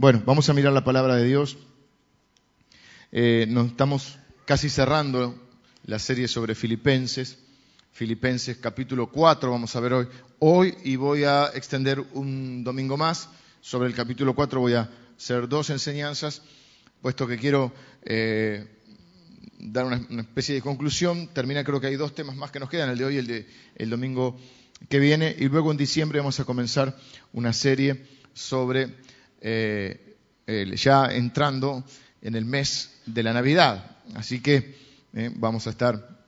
[0.00, 1.56] Bueno, vamos a mirar la palabra de Dios.
[3.10, 5.34] Eh, nos estamos casi cerrando
[5.86, 7.36] la serie sobre Filipenses.
[7.90, 10.06] Filipenses capítulo 4 vamos a ver hoy.
[10.38, 13.28] Hoy y voy a extender un domingo más
[13.60, 14.60] sobre el capítulo 4.
[14.60, 16.42] Voy a hacer dos enseñanzas,
[17.02, 17.72] puesto que quiero
[18.04, 18.68] eh,
[19.58, 21.26] dar una, especie de conclusión.
[21.34, 23.26] Termina, creo que hay dos temas más que nos quedan, el de hoy y el
[23.26, 24.38] de el domingo
[24.88, 25.34] que viene.
[25.36, 26.96] Y luego en diciembre vamos a comenzar
[27.32, 28.94] una serie sobre
[29.40, 31.84] eh, ya entrando
[32.22, 33.96] en el mes de la Navidad.
[34.14, 34.76] Así que
[35.14, 36.18] eh, vamos a estar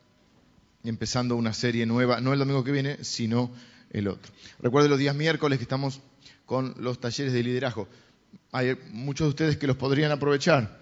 [0.83, 3.51] empezando una serie nueva, no el domingo que viene, sino
[3.91, 4.31] el otro.
[4.59, 6.01] Recuerden los días miércoles que estamos
[6.45, 7.87] con los talleres de liderazgo.
[8.51, 10.79] Hay muchos de ustedes que los podrían aprovechar.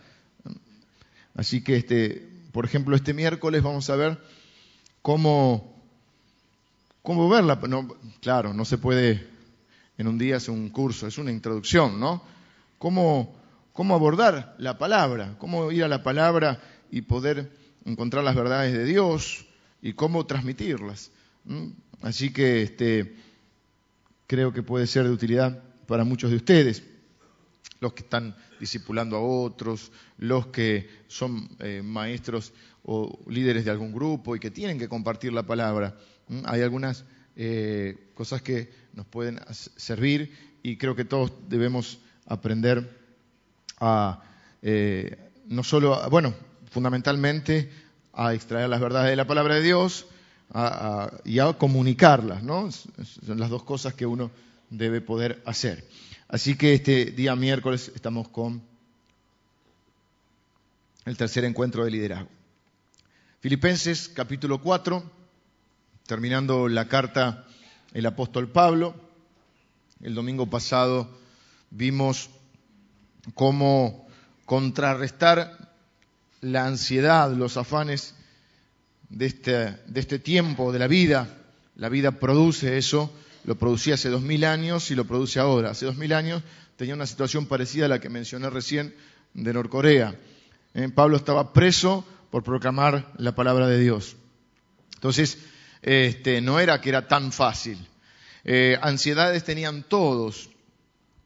[1.36, 4.20] Así que, este, por ejemplo, este miércoles vamos a ver
[5.02, 5.82] cómo,
[7.02, 7.60] cómo verla.
[8.22, 9.28] Claro, no se puede
[10.00, 12.24] en un día hacer un curso, es una introducción, ¿no?
[12.78, 13.36] Cómo,
[13.74, 17.52] cómo abordar la palabra, cómo ir a la palabra y poder
[17.84, 19.46] encontrar las verdades de Dios
[19.82, 21.12] y cómo transmitirlas.
[22.02, 23.14] Así que este,
[24.26, 26.82] creo que puede ser de utilidad para muchos de ustedes,
[27.82, 33.92] los que están discipulando a otros, los que son eh, maestros o líderes de algún
[33.92, 35.98] grupo y que tienen que compartir la palabra.
[36.46, 37.04] Hay algunas
[37.36, 42.98] eh, cosas que nos pueden servir y creo que todos debemos aprender
[43.80, 44.24] a,
[44.62, 46.34] eh, no solo, bueno,
[46.70, 47.72] fundamentalmente
[48.14, 50.06] a extraer las verdades de la palabra de Dios
[51.26, 52.70] y a comunicarlas, ¿no?
[52.72, 54.32] Son las dos cosas que uno
[54.70, 55.86] debe poder hacer.
[56.28, 58.62] Así que este día miércoles estamos con
[61.06, 62.30] el tercer encuentro de liderazgo.
[63.40, 65.04] Filipenses capítulo 4,
[66.06, 67.48] terminando la carta
[67.94, 68.96] el apóstol Pablo.
[70.02, 71.10] El domingo pasado
[71.72, 72.30] vimos
[73.34, 74.08] cómo
[74.46, 75.74] contrarrestar
[76.42, 78.16] la ansiedad, los afanes
[79.10, 81.36] de este, de este tiempo, de la vida.
[81.76, 85.72] La vida produce eso, lo producía hace dos mil años y lo produce ahora.
[85.72, 86.44] Hace dos mil años
[86.78, 88.94] tenía una situación parecida a la que mencioné recién
[89.34, 90.16] de Norcorea.
[90.74, 94.16] Eh, Pablo estaba preso por proclamar la palabra de Dios.
[94.96, 95.40] Entonces,
[95.82, 97.78] este, no era que era tan fácil.
[98.44, 100.50] Eh, ansiedades tenían todos.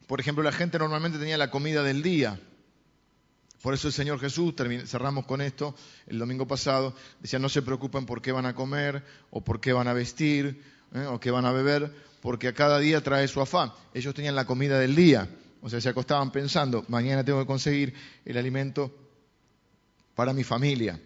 [0.06, 2.38] Por ejemplo, la gente normalmente tenía la comida del día.
[3.62, 4.54] Por eso el Señor Jesús,
[4.84, 5.74] cerramos con esto
[6.06, 9.72] el domingo pasado, decía, no se preocupen por qué van a comer o por qué
[9.72, 11.06] van a vestir ¿eh?
[11.06, 11.90] o qué van a beber,
[12.20, 13.72] porque a cada día trae su afán.
[13.94, 15.30] Ellos tenían la comida del día,
[15.62, 17.94] o sea, se acostaban pensando, mañana tengo que conseguir
[18.26, 18.94] el alimento
[20.14, 21.00] para mi familia.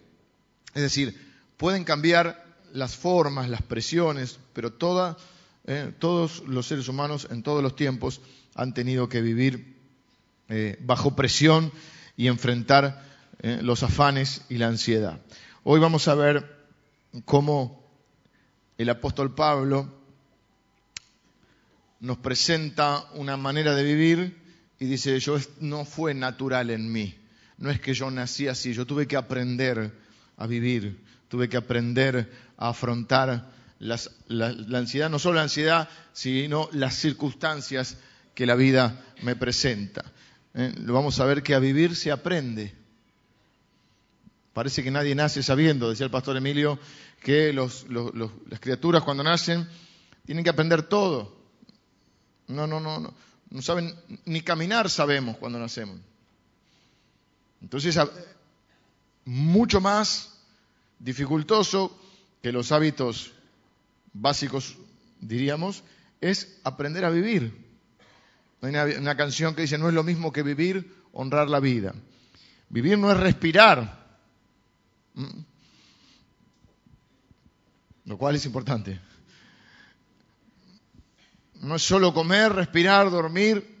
[0.73, 1.17] Es decir,
[1.55, 4.73] pueden cambiar las formas, las presiones, pero
[5.65, 5.93] ¿eh?
[5.99, 8.21] todos los seres humanos en todos los tiempos
[8.55, 9.77] han tenido que vivir
[10.49, 11.71] eh, bajo presión
[12.17, 13.03] y enfrentar
[13.41, 15.21] eh, los afanes y la ansiedad.
[15.63, 16.57] Hoy vamos a ver
[17.25, 17.83] cómo
[18.77, 19.93] el apóstol Pablo
[21.99, 24.37] nos presenta una manera de vivir
[24.79, 27.15] y dice, yo no fue natural en mí,
[27.57, 29.93] no es que yo nací así, yo tuve que aprender
[30.37, 30.97] a vivir,
[31.29, 33.97] tuve que aprender a afrontar la,
[34.73, 37.97] ansiedad, no solo la ansiedad, sino las circunstancias
[38.35, 40.03] que la vida me presenta.
[40.53, 40.73] ¿eh?
[40.79, 42.75] vamos a ver que a vivir se aprende.
[44.53, 46.79] Parece que nadie nace sabiendo, decía el pastor Emilio,
[47.21, 49.67] que las criaturas cuando nacen
[50.25, 51.37] tienen que aprender todo.
[52.47, 53.13] No, no, no, no,
[53.51, 55.97] no saben, ni caminar sabemos cuando nacemos.
[57.61, 57.97] Entonces,
[59.25, 60.38] mucho más
[60.99, 61.97] dificultoso
[62.41, 63.31] que los hábitos
[64.13, 64.77] básicos,
[65.19, 65.83] diríamos,
[66.21, 67.69] es aprender a vivir.
[68.61, 71.93] Hay una, canción que dice, no es lo mismo que vivir, honrar la vida.
[72.69, 74.05] Vivir no es respirar,
[78.05, 78.99] lo cual es importante.
[81.61, 83.79] No es solo comer, respirar, dormir,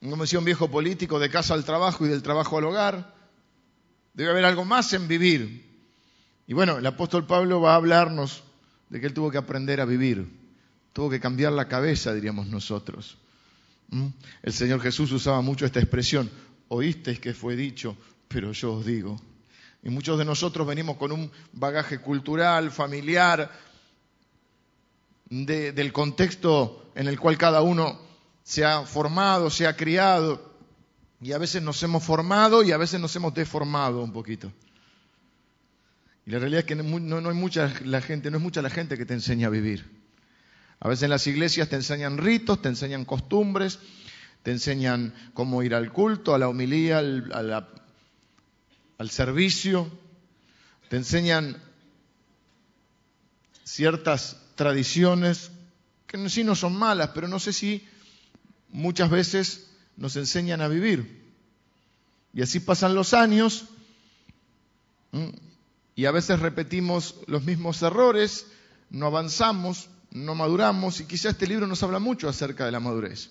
[0.00, 3.21] como decía un viejo político, de casa al trabajo y del trabajo al hogar.
[4.14, 5.70] Debe haber algo más en vivir.
[6.46, 8.42] Y bueno, el apóstol Pablo va a hablarnos
[8.88, 10.26] de que él tuvo que aprender a vivir.
[10.92, 13.16] Tuvo que cambiar la cabeza, diríamos nosotros.
[13.88, 14.08] ¿Mm?
[14.42, 16.30] El Señor Jesús usaba mucho esta expresión,
[16.68, 17.96] oísteis que fue dicho,
[18.28, 19.20] pero yo os digo.
[19.82, 23.50] Y muchos de nosotros venimos con un bagaje cultural, familiar,
[25.30, 27.98] del contexto en el cual cada uno
[28.42, 30.51] se ha formado, se ha criado,
[31.22, 34.52] y a veces nos hemos formado y a veces nos hemos deformado un poquito.
[36.26, 38.70] Y la realidad es que no, no hay mucha la gente, no es mucha la
[38.70, 39.88] gente que te enseña a vivir.
[40.80, 43.78] A veces en las iglesias te enseñan ritos, te enseñan costumbres,
[44.42, 47.68] te enseñan cómo ir al culto, a la homilía, al,
[48.98, 49.88] al servicio,
[50.88, 51.56] te enseñan
[53.62, 55.52] ciertas tradiciones
[56.08, 57.86] que en sí no son malas, pero no sé si
[58.70, 61.22] muchas veces nos enseñan a vivir.
[62.34, 63.66] Y así pasan los años
[65.94, 68.46] y a veces repetimos los mismos errores,
[68.90, 73.30] no avanzamos, no maduramos y quizá este libro nos habla mucho acerca de la madurez.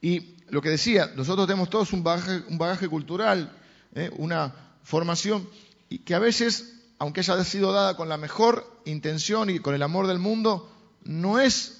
[0.00, 3.52] Y lo que decía, nosotros tenemos todos un bagaje, un bagaje cultural,
[3.94, 4.10] ¿eh?
[4.16, 5.48] una formación
[5.88, 9.82] y que a veces, aunque haya sido dada con la mejor intención y con el
[9.82, 10.70] amor del mundo,
[11.04, 11.77] no es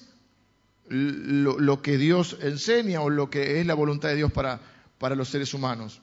[0.89, 4.59] lo, que Dios enseña o lo que es la voluntad de Dios para,
[4.97, 6.01] para los seres humanos.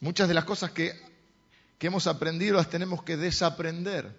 [0.00, 0.92] Muchas de las cosas que,
[1.78, 4.10] que hemos aprendido las tenemos que desaprender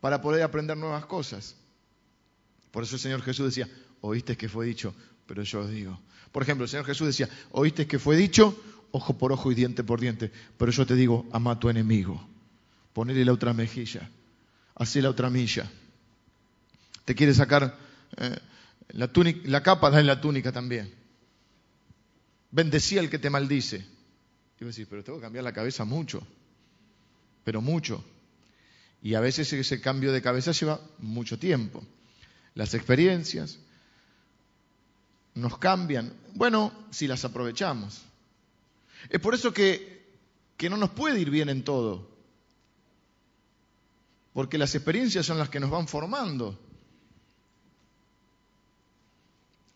[0.00, 1.56] para poder aprender nuevas cosas.
[2.70, 3.68] Por eso el Señor Jesús decía,
[4.00, 4.94] oíste que fue dicho,
[5.26, 5.98] pero yo os digo.
[6.30, 8.58] Por ejemplo, el Señor Jesús decía, oíste que fue dicho,
[8.92, 12.26] ojo por ojo y diente por diente, pero yo te digo, ama a tu enemigo,
[12.92, 14.08] ponele la otra mejilla,
[14.74, 15.70] haz la otra milla
[17.04, 17.76] te quiere sacar
[18.16, 18.38] eh,
[18.90, 20.92] la, túnica, la capa, da en la túnica también.
[22.50, 23.84] Bendecía al que te maldice.
[24.60, 26.24] Y vos decís, pero tengo que cambiar la cabeza mucho,
[27.42, 28.04] pero mucho.
[29.02, 31.84] Y a veces ese cambio de cabeza lleva mucho tiempo.
[32.54, 33.58] Las experiencias
[35.34, 36.12] nos cambian.
[36.34, 38.02] Bueno, si las aprovechamos.
[39.08, 40.06] Es por eso que,
[40.56, 42.08] que no nos puede ir bien en todo.
[44.32, 46.58] Porque las experiencias son las que nos van formando.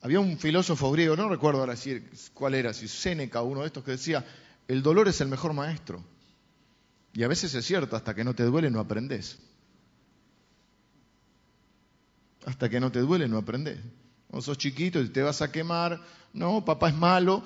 [0.03, 2.01] Había un filósofo griego, no recuerdo ahora si,
[2.35, 4.25] cuál era, si Séneca uno de estos, que decía,
[4.69, 6.03] el dolor es el mejor maestro.
[7.13, 9.39] Y a veces es cierto, hasta que no te duele no aprendes.
[12.45, 13.79] Hasta que no te duele no aprendes.
[14.31, 16.01] O sos chiquito y te vas a quemar,
[16.33, 17.43] no, papá es malo,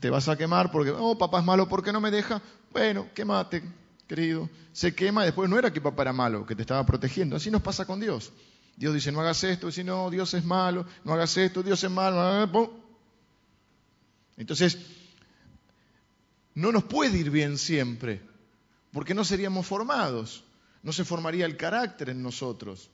[0.00, 2.42] te vas a quemar porque, no, papá es malo porque no me deja.
[2.72, 3.62] Bueno, quémate,
[4.08, 4.50] querido.
[4.72, 7.36] Se quema y después no era que papá era malo, que te estaba protegiendo.
[7.36, 8.32] Así nos pasa con Dios.
[8.80, 11.90] Dios dice, no hagas esto, dice, no, Dios es malo, no hagas esto, Dios es
[11.90, 12.80] malo.
[14.38, 14.78] Entonces,
[16.54, 18.22] no nos puede ir bien siempre,
[18.90, 20.44] porque no seríamos formados,
[20.82, 22.88] no se formaría el carácter en nosotros,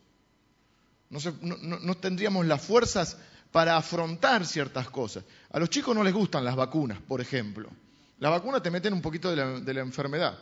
[1.09, 3.17] no, tendríamos las fuerzas
[3.53, 5.23] para afrontar ciertas cosas.
[5.53, 7.71] A los chicos no les gustan las vacunas, por ejemplo.
[8.19, 10.37] Las vacunas te meten un poquito de la enfermedad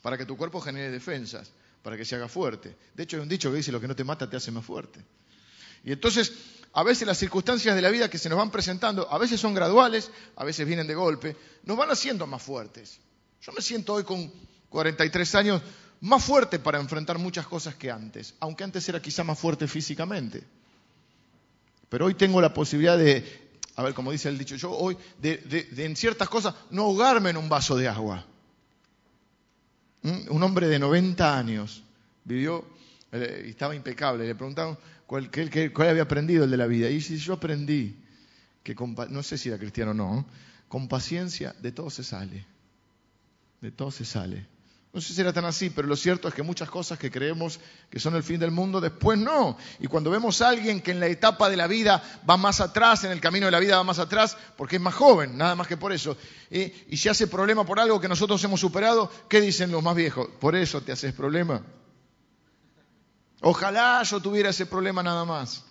[0.00, 1.52] para que tu cuerpo genere defensas
[1.82, 2.76] para que se haga fuerte.
[2.94, 4.64] De hecho, hay un dicho que dice, lo que no te mata te hace más
[4.64, 5.04] fuerte.
[5.84, 6.32] Y entonces,
[6.72, 9.54] a veces las circunstancias de la vida que se nos van presentando, a veces son
[9.54, 12.98] graduales, a veces vienen de golpe, nos van haciendo más fuertes.
[13.42, 14.32] Yo me siento hoy con
[14.68, 15.62] 43 años
[16.00, 20.42] más fuerte para enfrentar muchas cosas que antes, aunque antes era quizá más fuerte físicamente.
[21.88, 25.68] Pero hoy tengo la posibilidad de, a ver, como dice el dicho, yo hoy, de,
[25.76, 28.24] en ciertas cosas, no ahogarme en un vaso de agua.
[30.02, 31.84] Un hombre de 90 años
[32.24, 32.66] vivió
[33.12, 34.26] eh, y estaba impecable.
[34.26, 34.76] Le preguntaron
[35.06, 35.30] cuál,
[35.76, 36.90] había aprendido el de la vida.
[36.90, 37.96] Y dice, yo aprendí
[38.62, 38.74] que,
[39.10, 40.26] no sé si era cristiano o no,
[40.68, 42.44] con paciencia de todo se sale.
[43.60, 44.46] De todo se sale.
[44.92, 47.58] No sé si era tan así, pero lo cierto es que muchas cosas que creemos
[47.88, 49.56] que son el fin del mundo, después no.
[49.80, 53.02] Y cuando vemos a alguien que en la etapa de la vida va más atrás,
[53.04, 55.66] en el camino de la vida va más atrás, porque es más joven, nada más
[55.66, 56.18] que por eso,
[56.50, 60.28] y se hace problema por algo que nosotros hemos superado, ¿qué dicen los más viejos?
[60.38, 61.62] Por eso te haces problema.
[63.40, 65.64] Ojalá yo tuviera ese problema nada más.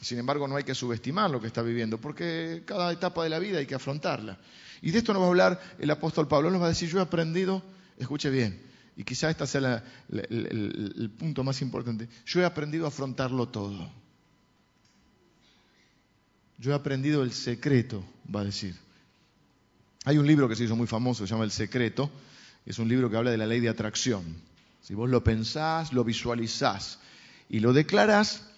[0.00, 3.38] Sin embargo, no hay que subestimar lo que está viviendo, porque cada etapa de la
[3.38, 4.38] vida hay que afrontarla.
[4.80, 6.98] Y de esto nos va a hablar el apóstol Pablo, nos va a decir, yo
[6.98, 7.62] he aprendido
[7.98, 8.60] Escuche bien,
[8.96, 12.08] y quizá este sea el, punto más importante.
[12.26, 13.90] Yo he aprendido a afrontarlo todo.
[16.58, 18.76] Yo he aprendido el secreto, va a decir.
[20.04, 22.10] Hay un libro que se hizo muy famoso, se llama El Secreto.
[22.66, 24.36] Es un libro que habla de la ley de atracción.
[24.82, 26.98] Si vos lo pensás, lo visualizás
[27.48, 28.48] y lo declarás,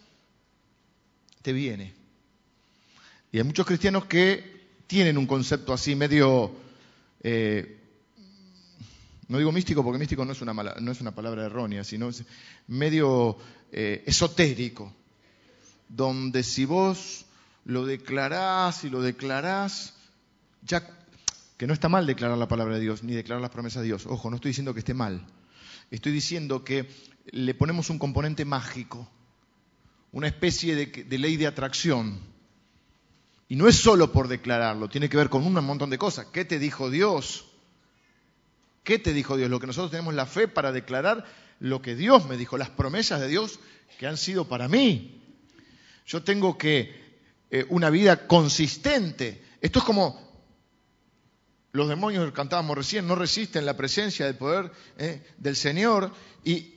[1.43, 1.95] te viene.
[3.31, 6.55] Y hay muchos cristianos que tienen un concepto así medio
[7.23, 7.84] eh,
[9.29, 12.11] no digo místico porque místico no es una, no es una palabra errónea, sino
[12.67, 13.37] medio
[13.73, 14.93] eh, esotérico,
[15.89, 17.25] donde si vos
[17.65, 19.95] lo declarás y lo declarás,
[20.63, 20.87] ya
[21.57, 24.07] que no está mal declarar la palabra de Dios ni declarar las promesas de Dios.
[24.07, 25.25] Ojo, no estoy diciendo que esté mal.
[25.91, 26.89] Estoy diciendo que
[27.31, 29.09] le ponemos un componente mágico,
[30.13, 32.19] una especie de, de ley de atracción.
[33.49, 36.27] Y no es solo por declararlo, tiene que ver con un montón de cosas.
[36.27, 37.47] ¿Qué te dijo Dios?
[38.85, 39.51] ¿Qué te dijo Dios?
[39.51, 41.25] Lo que nosotros tenemos la fe para declarar
[41.59, 43.59] lo que Dios me dijo, las promesas de Dios
[43.99, 45.23] que han sido para mí.
[46.07, 47.19] Yo tengo que
[47.51, 49.43] eh, una vida consistente.
[49.63, 50.23] Esto es como
[51.73, 56.13] los demonios cantábamos recién, no resisten la presencia del poder eh, del Señor.
[56.45, 56.75] Y,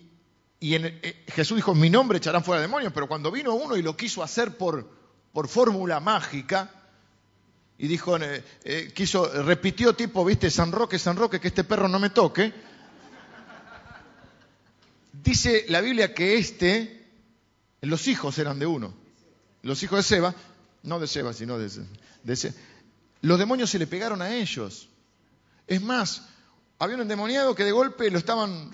[0.61, 4.23] eh, Jesús dijo, mi nombre echarán fuera demonios, pero cuando vino uno y lo quiso
[4.23, 4.87] hacer por
[5.49, 6.76] fórmula mágica,
[7.77, 8.17] y dijo,
[8.93, 12.53] quiso, repitió tipo, viste, San Roque, San Roque, que este perro no me toque.
[15.11, 17.05] Dice la Biblia que este,
[17.81, 18.93] los hijos eran de uno.
[19.61, 20.35] Los hijos de Seba,
[20.83, 21.69] no de Seba, sino de,
[22.23, 22.53] de
[23.21, 24.89] los demonios se le pegaron a ellos.
[25.67, 26.23] Es más,
[26.79, 28.71] había un endemoniado que de golpe lo estaban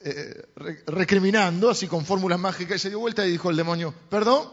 [0.00, 0.46] eh,
[0.86, 4.48] recriminando, así con fórmulas mágicas, y se dio vuelta y dijo el demonio, perdón,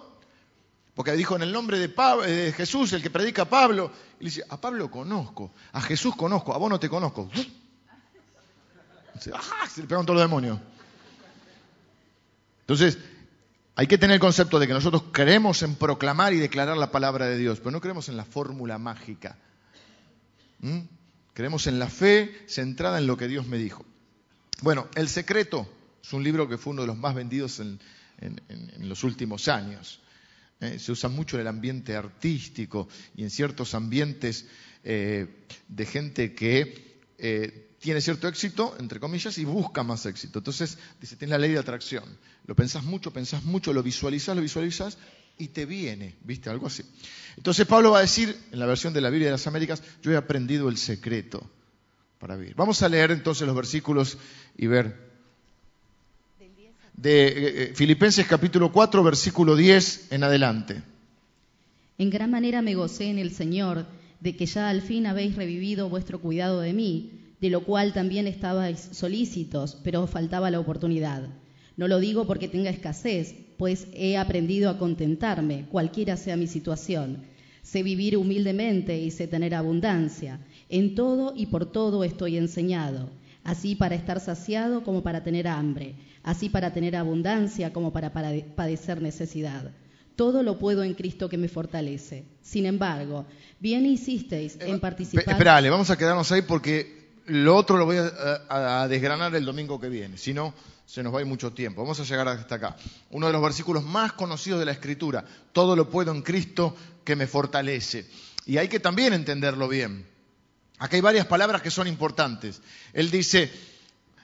[1.00, 3.90] porque dijo en el nombre de, de Jesús, el que predica a Pablo,
[4.20, 7.32] y le dice, a Pablo conozco, a Jesús conozco, a vos no te conozco.
[9.18, 10.60] Se le pegaron todos los demonios.
[12.60, 12.98] Entonces,
[13.76, 17.28] hay que tener el concepto de que nosotros creemos en proclamar y declarar la palabra
[17.28, 19.38] de Dios, pero no creemos en la fórmula mágica.
[20.60, 20.80] ¿Mm?
[21.34, 23.86] Creemos en la fe centrada en lo que Dios me dijo.
[24.64, 25.66] Bueno, El Secreto
[26.04, 27.80] es un libro que fue uno de los más vendidos en,
[28.80, 30.02] los últimos años.
[30.60, 30.80] ¿Eh?
[30.80, 34.46] se usa mucho en el ambiente artístico y en ciertos ambientes
[34.84, 40.40] eh, de gente que eh, tiene cierto éxito, entre comillas, y busca más éxito.
[40.40, 42.04] Entonces, dice, tiene la ley de atracción.
[42.46, 44.98] Lo pensás mucho, pensás mucho, lo visualizás, lo visualizás
[45.38, 46.50] y te viene, ¿viste?
[46.50, 46.84] Algo así.
[47.38, 50.12] Entonces Pablo va a decir, en la versión de la Biblia de las Américas, yo
[50.12, 51.50] he aprendido el secreto
[52.20, 52.56] para vivir.
[52.56, 54.18] Vamos a leer entonces los versículos
[54.58, 55.09] y ver.
[57.02, 60.84] De eh, eh, Filipenses capítulo 4, versículo 10 en adelante.
[61.98, 63.86] En gran manera me gocé en el Señor
[64.20, 68.28] de que ya al fin habéis revivido vuestro cuidado de mí de lo cual también
[68.28, 71.30] estabais solícitos, pero os faltaba la oportunidad.
[71.78, 77.24] No lo digo porque tenga escasez, pues he aprendido a contentarme, cualquiera sea mi situación.
[77.62, 80.40] Sé vivir humildemente y sé tener abundancia.
[80.68, 83.10] En todo y por todo estoy enseñado,
[83.50, 89.02] así para estar saciado como para tener hambre, así para tener abundancia como para padecer
[89.02, 89.72] necesidad.
[90.16, 92.26] Todo lo puedo en Cristo que me fortalece.
[92.44, 93.26] Sin embargo,
[93.60, 95.28] bien hicisteis en eh, participar.
[95.28, 99.90] Esperale, vamos a quedarnos ahí porque lo otro lo voy a, desgranar el domingo que
[99.90, 100.54] viene, si no,
[100.86, 101.82] se nos va a ir mucho tiempo.
[101.82, 102.76] Vamos a llegar hasta acá.
[103.10, 107.16] Uno de los versículos más conocidos de la Escritura, todo lo puedo en Cristo que
[107.16, 108.06] me fortalece.
[108.46, 110.06] Y hay que también entenderlo bien.
[110.80, 112.62] Acá hay varias palabras que son importantes.
[112.94, 113.52] Él dice,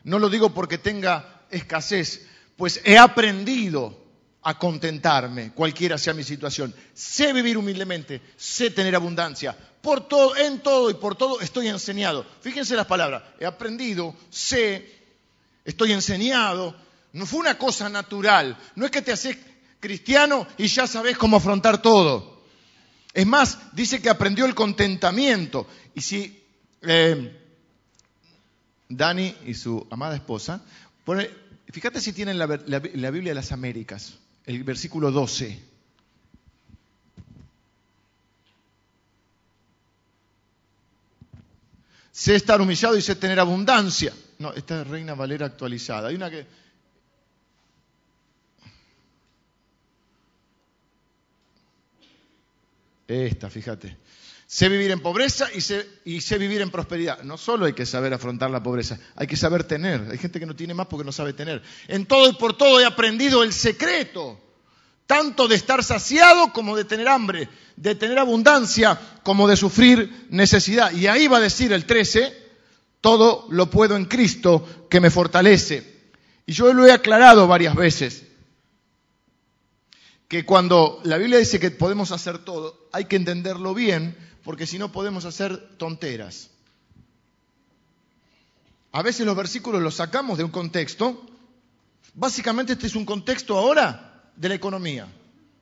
[0.06, 4.06] no lo digo porque tenga escasez, pues he aprendido
[4.42, 6.74] a contentarme, cualquiera sea mi situación.
[6.94, 9.58] Sé vivir humildemente, sé tener abundancia.
[9.82, 12.26] Por todo, en todo y por todo estoy enseñado.
[12.42, 13.24] Fíjense las palabras.
[13.40, 14.88] He aprendido, sé,
[15.66, 16.76] estoy enseñado.
[17.14, 18.58] No fue una cosa natural.
[18.76, 19.38] No es que te haces
[19.80, 22.44] cristiano y ya sabes cómo afrontar todo.
[23.14, 25.68] Es más, dice que aprendió el contentamiento.
[25.96, 26.45] Y si
[26.88, 27.42] eh,
[28.90, 30.62] Dani y su amada esposa,
[31.72, 35.60] fíjate si tienen la Biblia de las Américas el versículo 12.
[42.12, 44.14] Sé estar humillado y sé tener abundancia.
[44.40, 46.10] No, esta es Reina Valera actualizada.
[46.10, 46.46] Hay una que...
[53.08, 53.98] Esta, fíjate.
[54.48, 57.24] Sé vivir en pobreza y sé, y sé, vivir en prosperidad.
[57.24, 60.08] No solo hay que saber afrontar la pobreza, hay que saber tener.
[60.12, 61.64] Hay gente que no tiene más porque no sabe tener.
[61.88, 64.40] En todo y por todo he aprendido el secreto,
[65.08, 70.92] tanto de estar saciado como de tener hambre, de tener abundancia como de sufrir necesidad.
[70.92, 72.32] Y ahí va a decir el 13,
[73.02, 75.96] todo lo puedo en Cristo que me fortalece.
[76.46, 78.26] Y yo lo he aclarado varias veces
[80.28, 84.78] que cuando la Biblia dice que podemos hacer todo, hay que entenderlo bien porque si
[84.78, 86.52] no podemos hacer tonteras.
[88.92, 91.26] A veces los versículos los sacamos de un contexto.
[92.14, 95.08] Básicamente este es un contexto ahora de la economía.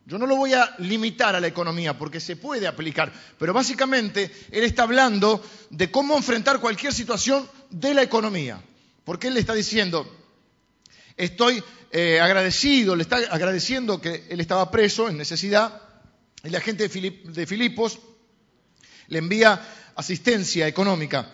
[0.05, 4.29] Yo no lo voy a limitar a la economía porque se puede aplicar, pero básicamente
[4.51, 8.61] él está hablando de cómo enfrentar cualquier situación de la economía.
[9.05, 10.05] Porque él le está diciendo,
[11.15, 15.81] estoy eh, agradecido, le está agradeciendo que él estaba preso en necesidad,
[16.43, 17.97] y la gente de Filipos
[19.07, 19.61] le envía
[19.95, 21.27] asistencia económica.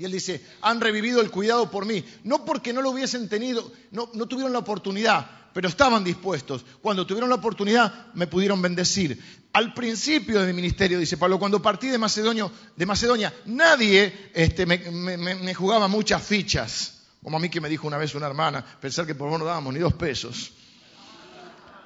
[0.00, 2.02] Y él dice, han revivido el cuidado por mí.
[2.24, 6.64] No porque no lo hubiesen tenido, no, tuvieron la oportunidad, pero estaban dispuestos.
[6.80, 9.22] Cuando tuvieron la oportunidad, me pudieron bendecir.
[9.52, 14.64] Al principio de mi ministerio, dice Pablo, cuando partí de Macedonia, de Macedonia nadie este,
[14.64, 17.02] me, jugaba muchas fichas.
[17.22, 19.44] Como a mí que me dijo una vez una hermana, pensar que por vos no
[19.44, 20.52] dábamos ni dos pesos.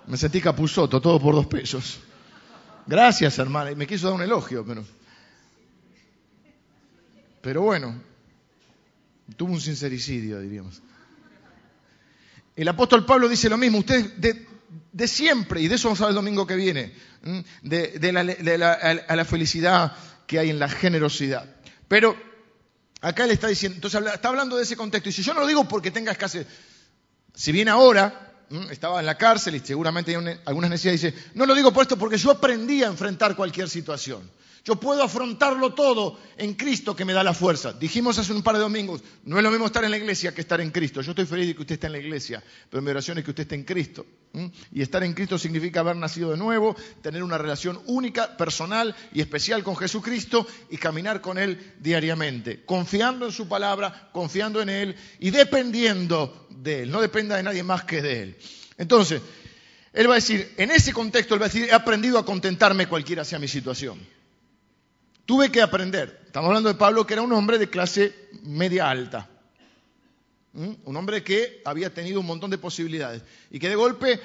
[0.06, 1.98] Me sentí capuzoto, todo por dos pesos.
[2.86, 3.72] Gracias, hermana.
[3.72, 4.84] Y me quiso dar un elogio, pero.
[7.44, 7.94] Pero bueno,
[9.36, 10.80] tuvo un sincericidio, diríamos.
[12.56, 13.80] El apóstol Pablo dice lo mismo.
[13.80, 16.94] Usted de, siempre, y de eso vamos a ver el domingo que viene,
[17.60, 18.12] de,
[18.58, 19.94] la, a la felicidad
[20.26, 21.44] que hay en la generosidad.
[21.86, 22.16] Pero
[23.02, 25.10] acá le está diciendo, entonces está hablando de ese contexto.
[25.10, 26.46] Y si yo no lo digo porque tenga escasez,
[27.34, 28.32] si bien ahora
[28.70, 31.98] estaba en la cárcel y seguramente hay algunas necesidades, dice, no lo digo por esto
[31.98, 34.30] porque yo aprendí a enfrentar cualquier situación.
[34.64, 37.74] Yo puedo afrontarlo todo en Cristo que me da la fuerza.
[37.74, 40.40] Dijimos hace un par de domingos, no es lo mismo estar en la iglesia que
[40.40, 41.02] estar en Cristo.
[41.02, 43.30] Yo estoy feliz de que usted esté en la iglesia, pero mi oración es que
[43.30, 44.06] usted esté en Cristo.
[44.72, 49.20] Y estar en Cristo significa haber nacido de nuevo, tener una relación única, personal y
[49.20, 54.96] especial con Jesucristo y caminar con Él diariamente, confiando en su palabra, confiando en Él
[55.18, 56.90] y dependiendo de Él.
[56.90, 58.38] No dependa de nadie más que de Él.
[58.78, 59.20] Entonces,
[59.92, 62.88] Él va a decir, en ese contexto, Él va a decir, he aprendido a contentarme
[62.88, 64.00] cualquiera sea mi situación.
[65.26, 66.22] Tuve que aprender.
[66.26, 69.28] Estamos hablando de Pablo, que era un hombre de clase media alta.
[70.52, 70.72] ¿Mm?
[70.84, 74.20] Un hombre que había tenido un montón de posibilidades y que de golpe,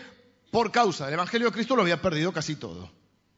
[0.52, 2.92] por causa del Evangelio de Cristo, lo había perdido casi todo.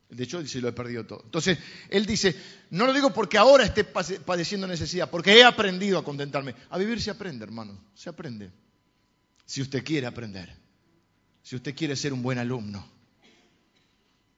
[0.09, 1.21] De hecho, dice, lo he perdido todo.
[1.23, 1.57] Entonces,
[1.89, 2.35] él dice,
[2.71, 6.53] no lo digo porque ahora esté padeciendo necesidad, porque he aprendido a contentarme.
[6.69, 8.51] A vivir se aprende, hermano, se aprende.
[9.45, 10.53] Si usted quiere aprender,
[11.43, 12.85] si usted quiere ser un buen alumno.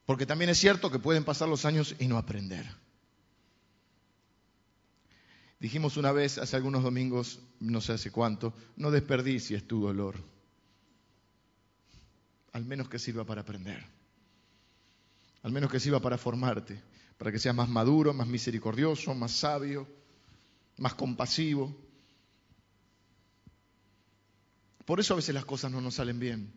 [0.06, 2.83] Porque también es cierto que pueden pasar los años y no aprender.
[5.63, 10.22] Dijimos una vez, hace algunos domingos, no sé hace cuánto, no desperdicies tu dolor.
[12.51, 13.82] Al menos que sirva para aprender.
[15.41, 16.84] Al menos que sirva para formarte,
[17.17, 19.88] para que seas más maduro, más misericordioso, más sabio,
[20.79, 21.74] más compasivo.
[24.84, 26.51] Por eso a veces las cosas no nos salen bien,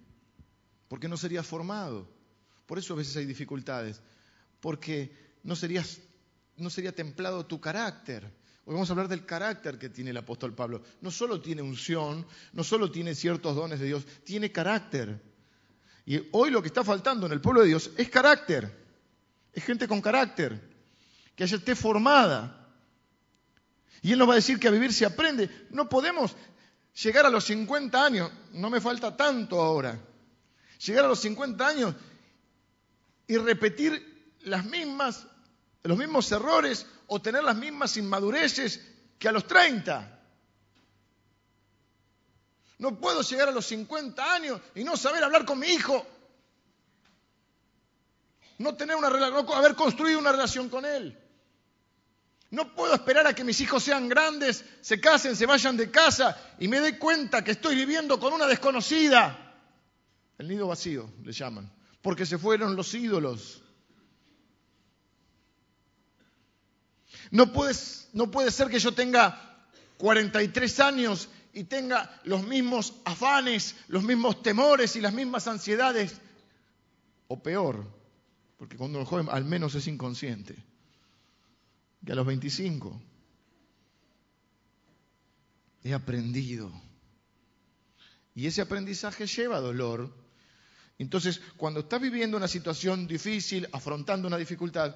[0.88, 2.10] porque no serías formado.
[2.66, 4.02] Por eso a veces hay dificultades,
[4.58, 6.00] porque no, serías,
[6.56, 10.52] no sería templado tu carácter Hoy vamos a hablar del carácter que tiene el apóstol
[10.52, 10.82] Pablo.
[11.00, 15.22] No solo tiene unción, no solo tiene ciertos dones de Dios, tiene carácter.
[16.04, 18.68] Y hoy lo que está faltando en el pueblo de Dios es carácter.
[19.52, 20.60] Es gente con carácter,
[21.36, 22.68] que haya esté formada.
[24.02, 25.48] Y Él nos va a decir que a vivir se aprende.
[25.70, 26.34] No podemos
[27.04, 29.96] llegar a los 50 años, no me falta tanto ahora,
[30.84, 31.94] llegar a los 50 años
[33.28, 35.24] y repetir las mismas
[35.88, 38.80] los mismos errores o tener las mismas inmadureces
[39.18, 40.16] que a los 30.
[42.78, 46.06] No puedo llegar a los 50 años y no saber hablar con mi hijo.
[48.58, 51.18] No tener una no haber construido una relación con él.
[52.50, 56.36] No puedo esperar a que mis hijos sean grandes, se casen, se vayan de casa
[56.58, 59.42] y me dé cuenta que estoy viviendo con una desconocida.
[60.38, 61.70] El nido vacío, le llaman,
[62.02, 63.62] porque se fueron los ídolos.
[67.30, 67.52] No,
[68.12, 69.46] no puede ser que yo tenga
[69.98, 76.20] 43 años y tenga los mismos afanes, los mismos temores y las mismas ansiedades.
[77.28, 77.86] O peor,
[78.58, 80.54] porque cuando uno joven al menos es inconsciente,
[82.04, 83.00] que a los 25
[85.82, 86.70] he aprendido.
[88.34, 90.14] Y ese aprendizaje lleva dolor.
[90.98, 94.94] Entonces, cuando estás viviendo una situación difícil, afrontando una dificultad,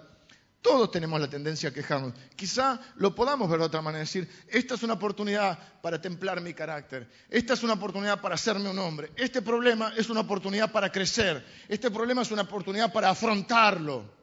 [0.62, 2.12] todos tenemos la tendencia a quejarnos.
[2.36, 6.52] Quizá lo podamos ver de otra manera, decir, esta es una oportunidad para templar mi
[6.52, 10.92] carácter, esta es una oportunidad para hacerme un hombre, este problema es una oportunidad para
[10.92, 14.20] crecer, este problema es una oportunidad para afrontarlo.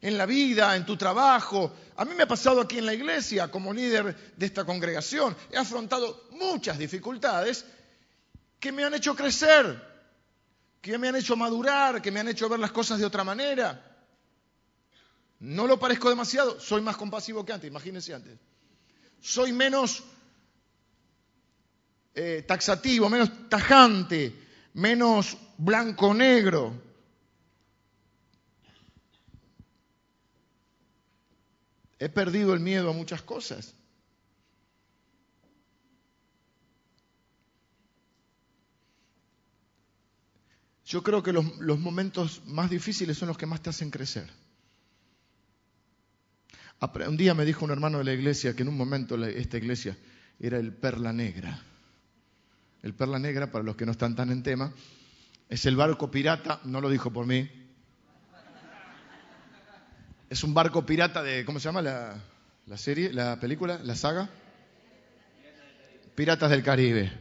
[0.00, 1.72] En la vida, en tu trabajo.
[1.96, 5.56] A mí me ha pasado aquí en la iglesia, como líder de esta congregación, he
[5.56, 7.64] afrontado muchas dificultades
[8.60, 9.82] que me han hecho crecer,
[10.82, 13.93] que me han hecho madurar, que me han hecho ver las cosas de otra manera.
[15.40, 18.38] No lo parezco demasiado, soy más compasivo que antes, imagínense antes.
[19.20, 20.04] Soy menos
[22.14, 24.34] eh, taxativo, menos tajante,
[24.74, 26.80] menos blanco-negro.
[31.98, 33.74] He perdido el miedo a muchas cosas.
[40.84, 44.43] Yo creo que los momentos más difíciles son los que más te hacen crecer.
[47.06, 49.96] Un día me dijo un hermano de la iglesia que en un momento esta iglesia
[50.38, 51.62] era el perla negra.
[52.82, 54.72] El perla negra, para los que no están tan en tema,
[55.48, 57.48] es el barco pirata, no lo dijo por mí.
[60.28, 62.18] Es un barco pirata de, ¿cómo se llama la,
[62.76, 64.28] serie, la película, la saga?
[66.14, 67.12] Piratas del Caribe.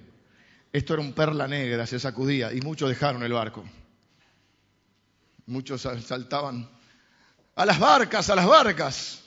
[0.74, 3.64] Esto era un perla negra, se sacudía y muchos dejaron el barco.
[5.46, 6.70] Muchos saltaban
[7.56, 9.23] a las barcas, a las barcas.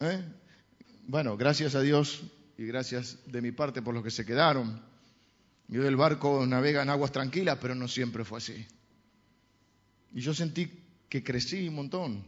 [0.00, 0.24] ¿Eh?
[1.06, 2.22] Bueno, gracias a Dios
[2.56, 4.80] y gracias de mi parte por los que se quedaron.
[5.68, 8.66] Y hoy el barco navega en aguas tranquilas, pero no siempre fue así.
[10.14, 10.70] Y yo sentí
[11.08, 12.24] que crecí un montón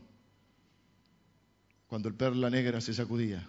[1.87, 3.49] cuando el perla negra se sacudía.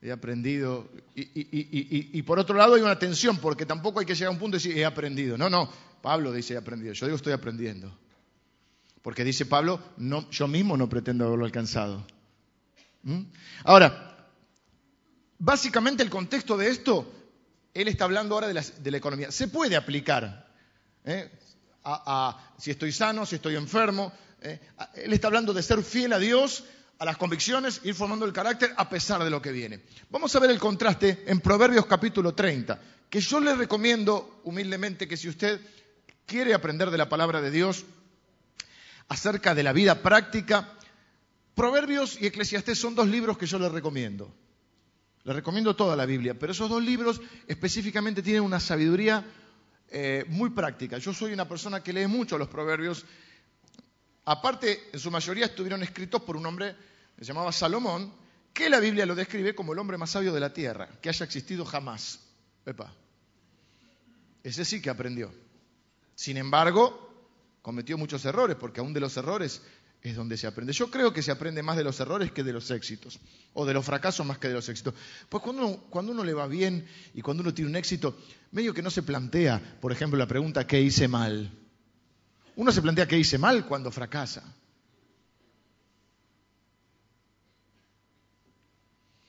[0.00, 0.90] He aprendido.
[1.14, 4.38] Y, y, por otro lado hay una tensión, porque tampoco hay que llegar a un
[4.38, 5.38] punto y decir, he aprendido.
[5.38, 5.70] No, no,
[6.02, 6.92] Pablo dice, he aprendido.
[6.92, 7.96] Yo digo, estoy aprendiendo.
[9.02, 9.80] Porque dice Pablo,
[10.30, 12.06] yo mismo no pretendo haberlo alcanzado.
[13.02, 13.22] ¿Mm?
[13.64, 14.28] Ahora,
[15.38, 17.12] básicamente el contexto de esto,
[17.74, 19.32] él está hablando ahora de la, de la economía.
[19.32, 20.48] Se puede aplicar
[21.04, 21.30] ¿eh?
[21.84, 24.12] a, si estoy sano, si estoy enfermo.
[24.40, 24.60] ¿eh?
[24.94, 26.64] Él está hablando de ser fiel a Dios,
[27.00, 29.80] a las convicciones, ir formando el carácter a pesar de lo que viene.
[30.10, 35.16] Vamos a ver el contraste en Proverbios capítulo 30, que yo le recomiendo humildemente que
[35.16, 35.60] si usted
[36.24, 37.84] quiere aprender de la palabra de Dios
[39.08, 40.76] acerca de la vida práctica,
[41.54, 44.34] Proverbios y Eclesiastés son dos libros que yo le recomiendo.
[45.24, 49.24] Le recomiendo toda la Biblia, pero esos dos libros específicamente tienen una sabiduría
[49.88, 50.98] eh, muy práctica.
[50.98, 53.04] Yo soy una persona que lee mucho los proverbios.
[54.24, 56.74] Aparte, en su mayoría estuvieron escritos por un hombre
[57.16, 58.12] que se llamaba Salomón,
[58.52, 61.24] que la Biblia lo describe como el hombre más sabio de la tierra, que haya
[61.24, 62.20] existido jamás.
[64.42, 65.32] Ese sí que aprendió.
[66.14, 67.01] Sin embargo,
[67.62, 69.62] cometió muchos errores, porque aún de los errores
[70.02, 70.72] es donde se aprende.
[70.72, 73.20] Yo creo que se aprende más de los errores que de los éxitos,
[73.54, 74.94] o de los fracasos más que de los éxitos.
[75.28, 78.18] Pues cuando uno, cuando uno le va bien y cuando uno tiene un éxito,
[78.50, 81.50] medio que no se plantea, por ejemplo, la pregunta ¿qué hice mal?
[82.56, 84.42] Uno se plantea qué hice mal cuando fracasa.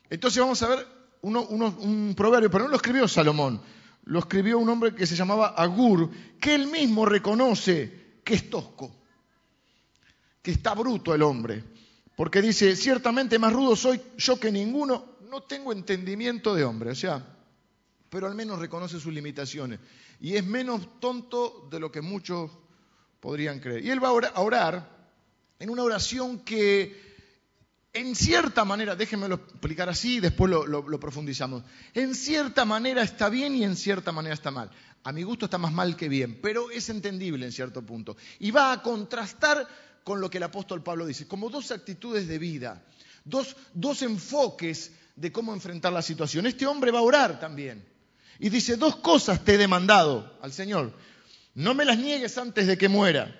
[0.09, 0.87] Entonces vamos a ver
[1.21, 3.61] un proverbio, pero no lo escribió Salomón,
[4.03, 9.03] lo escribió un hombre que se llamaba Agur, que él mismo reconoce que es tosco
[10.43, 11.63] que está bruto el hombre,
[12.17, 16.95] porque dice, ciertamente más rudo soy yo que ninguno, no tengo entendimiento de hombre, o
[16.95, 17.25] sea,
[18.09, 19.79] pero al menos reconoce sus limitaciones
[20.19, 22.51] y es menos tonto de lo que muchos
[23.21, 23.85] podrían creer.
[23.85, 25.07] Y él va a orar
[25.59, 27.01] en una oración que
[27.93, 33.55] en cierta manera, déjenmelo explicar así, después lo, lo, profundizamos, en cierta manera está bien
[33.55, 34.71] y en cierta manera está mal.
[35.03, 38.15] A mi gusto está más mal que bien, pero es entendible en cierto punto.
[38.39, 39.67] Y va a contrastar
[40.03, 42.83] con lo que el apóstol Pablo dice, como dos actitudes de vida,
[43.25, 46.45] dos, dos enfoques de cómo enfrentar la situación.
[46.45, 47.85] Este hombre va a orar también.
[48.39, 50.93] Y dice, dos cosas te he demandado al Señor.
[51.55, 53.39] No me las niegues antes de que muera.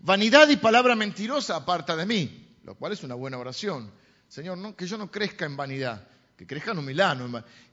[0.00, 3.90] Vanidad y palabra mentirosa aparta de mí, lo cual es una buena oración.
[4.28, 6.06] Señor, no, que yo no crezca en vanidad,
[6.38, 7.18] que crezca en humildad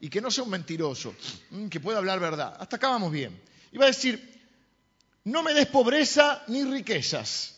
[0.00, 1.14] y que no sea un mentiroso,
[1.50, 2.54] mm, que pueda hablar verdad.
[2.58, 3.40] Hasta acá vamos bien.
[3.72, 4.38] Y va a decir,
[5.24, 7.56] no me des pobreza ni riquezas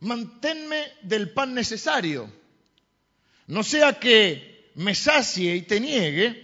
[0.00, 2.30] manténme del pan necesario,
[3.48, 6.42] no sea que me sacie y te niegue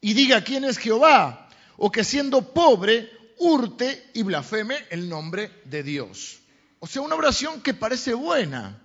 [0.00, 5.82] y diga quién es Jehová, o que siendo pobre hurte y blasfeme el nombre de
[5.82, 6.40] Dios.
[6.78, 8.80] O sea, una oración que parece buena.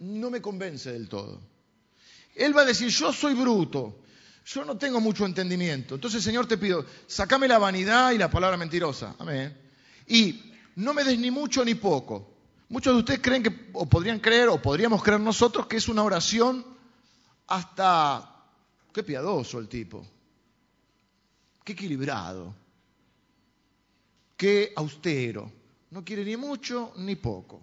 [0.00, 1.40] No me convence del todo.
[2.34, 4.00] Él va a decir, yo soy bruto,
[4.44, 5.94] yo no tengo mucho entendimiento.
[5.94, 9.16] Entonces, Señor, te pido, sacame la vanidad y la palabra mentirosa.
[9.18, 9.56] Amén.
[10.06, 12.34] Y no me des ni mucho ni poco.
[12.68, 16.02] Muchos de ustedes creen que, o podrían creer, o podríamos creer nosotros, que es una
[16.02, 16.64] oración
[17.46, 18.32] hasta...
[18.92, 20.06] Qué piadoso el tipo.
[21.62, 22.54] Qué equilibrado.
[24.36, 25.52] Qué austero.
[25.90, 27.62] No quiere ni mucho ni poco.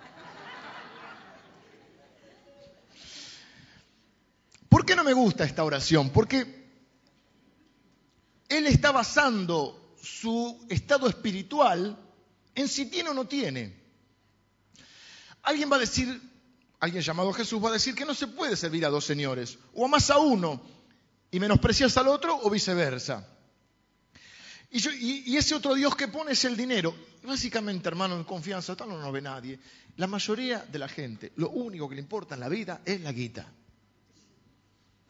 [4.91, 6.09] qué no me gusta esta oración?
[6.09, 6.67] Porque
[8.49, 11.97] él está basando su estado espiritual
[12.53, 13.73] en si tiene o no tiene.
[15.43, 16.21] Alguien va a decir,
[16.81, 19.85] alguien llamado Jesús va a decir que no se puede servir a dos señores, o
[19.85, 20.61] a más a uno,
[21.31, 23.25] y menosprecias al otro, o viceversa.
[24.71, 26.93] Y, ese otro Dios que pone es el dinero.
[27.23, 29.57] Básicamente, hermano, en confianza, tal no nos ve nadie.
[29.95, 33.13] La mayoría de la gente, lo único que le importa en la vida es la
[33.13, 33.47] guita.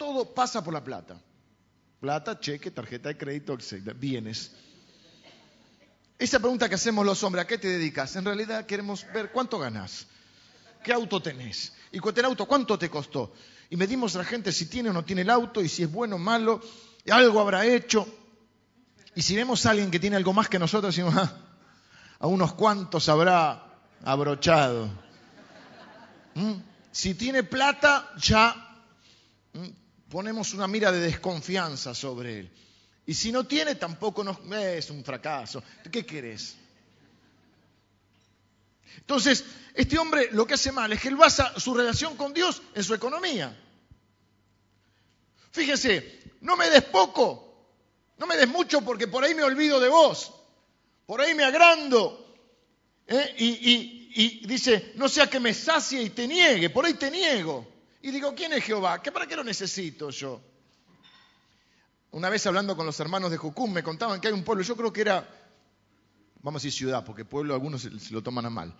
[0.02, 1.22] Todo pasa por la plata.
[2.00, 3.94] Plata, cheque, tarjeta de crédito, etc.
[3.96, 4.52] Bienes.
[6.18, 8.16] Esa pregunta que hacemos los hombres, ¿a qué te dedicas?
[8.16, 10.08] En realidad queremos ver cuánto ganas,
[10.84, 13.32] qué auto tenés y el auto cuánto te costó.
[13.70, 15.92] Y medimos a la gente si tiene o no tiene el auto y si es
[15.92, 16.62] bueno o malo,
[17.12, 18.08] algo habrá hecho.
[19.14, 21.32] Y si vemos a alguien que tiene algo más que nosotros, decimos, ah,
[22.18, 23.68] a unos cuantos habrá
[24.04, 24.90] abrochado.
[26.34, 26.54] ¿Mm?
[26.92, 28.68] Si tiene plata, ya
[29.54, 29.81] ¿Mm?
[30.12, 32.52] Ponemos una mira de desconfianza sobre él.
[33.06, 35.64] Y si no tiene, tampoco nos, es un fracaso.
[35.90, 36.58] ¿Qué querés?
[38.98, 42.62] Entonces, este hombre lo que hace mal es que él basa su relación con Dios
[42.76, 43.58] en su economía.
[45.52, 47.74] Fíjese, no me des poco,
[48.18, 50.34] no me des mucho porque por ahí me olvido de vos,
[51.06, 52.36] por ahí me agrando.
[53.08, 53.36] ¿eh?
[53.38, 57.66] Y, y, dice, no sea que me sacie y te niegue, por ahí te niego.
[58.02, 59.02] Y digo, ¿quién es Jehová?
[59.02, 60.42] ¿Qué para qué lo necesito yo?
[62.12, 64.76] Una vez hablando con los hermanos de Jucum me contaban que hay un pueblo, yo
[64.76, 65.28] creo que era,
[66.42, 68.76] vamos a decir ciudad, porque pueblo algunos se, lo toman a mal.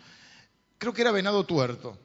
[0.78, 1.98] Creo que era Venado Tuerto,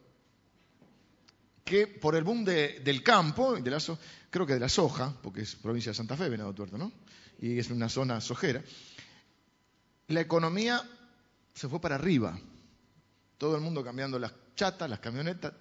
[1.64, 3.78] que por el boom del campo, de la
[4.30, 6.92] creo que de la soja, porque es provincia de Santa Fe, Venado Tuerto, ¿no?
[7.40, 8.62] Y es una zona sojera,
[10.08, 10.82] la economía
[11.54, 12.38] se fue para arriba.
[13.38, 15.52] Todo el mundo cambiando las chatas, las camionetas,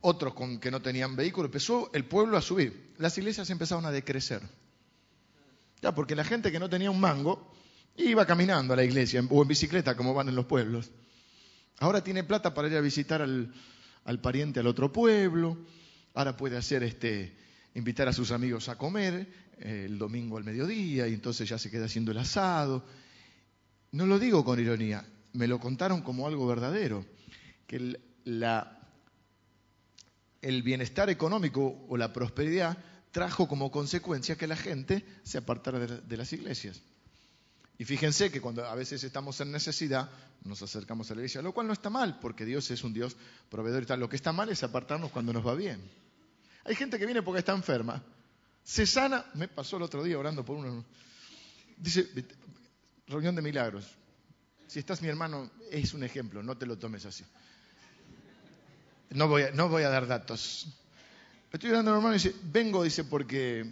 [0.00, 2.94] otros con que no tenían vehículo, empezó el pueblo a subir.
[2.98, 4.42] Las iglesias empezaron a decrecer.
[5.82, 7.52] Ya, porque la gente que no tenía un mango
[7.96, 10.90] iba caminando a la iglesia o en bicicleta como van en los pueblos.
[11.78, 13.52] Ahora tiene plata para ir a visitar al,
[14.20, 15.58] pariente al otro pueblo.
[16.14, 17.36] Ahora puede hacer este,
[17.74, 21.70] invitar a sus amigos a comer eh, el domingo al mediodía y entonces ya se
[21.70, 22.84] queda haciendo el asado.
[23.92, 27.06] No lo digo con ironía, me lo contaron como algo verdadero,
[27.66, 28.77] que la,
[30.42, 32.78] el bienestar económico o la prosperidad
[33.10, 36.80] trajo como consecuencia que la gente se apartara de, las iglesias.
[37.78, 40.10] Y fíjense que cuando a veces estamos en necesidad,
[40.44, 43.16] nos acercamos a la iglesia, lo cual no está mal, porque Dios es un Dios
[43.48, 44.00] proveedor tal.
[44.00, 45.80] Lo que está mal es apartarnos cuando nos va bien.
[46.64, 48.02] Hay gente que viene porque está enferma,
[48.62, 50.84] se sana, me pasó el otro día orando por uno,
[51.78, 52.06] dice,
[53.06, 53.86] reunión de milagros.
[54.66, 57.24] Si estás mi hermano, es un ejemplo, no te lo tomes así.
[59.10, 60.68] No voy a, no voy a dar datos.
[61.52, 63.64] Estoy orando hermano y dice, vengo, dice, porque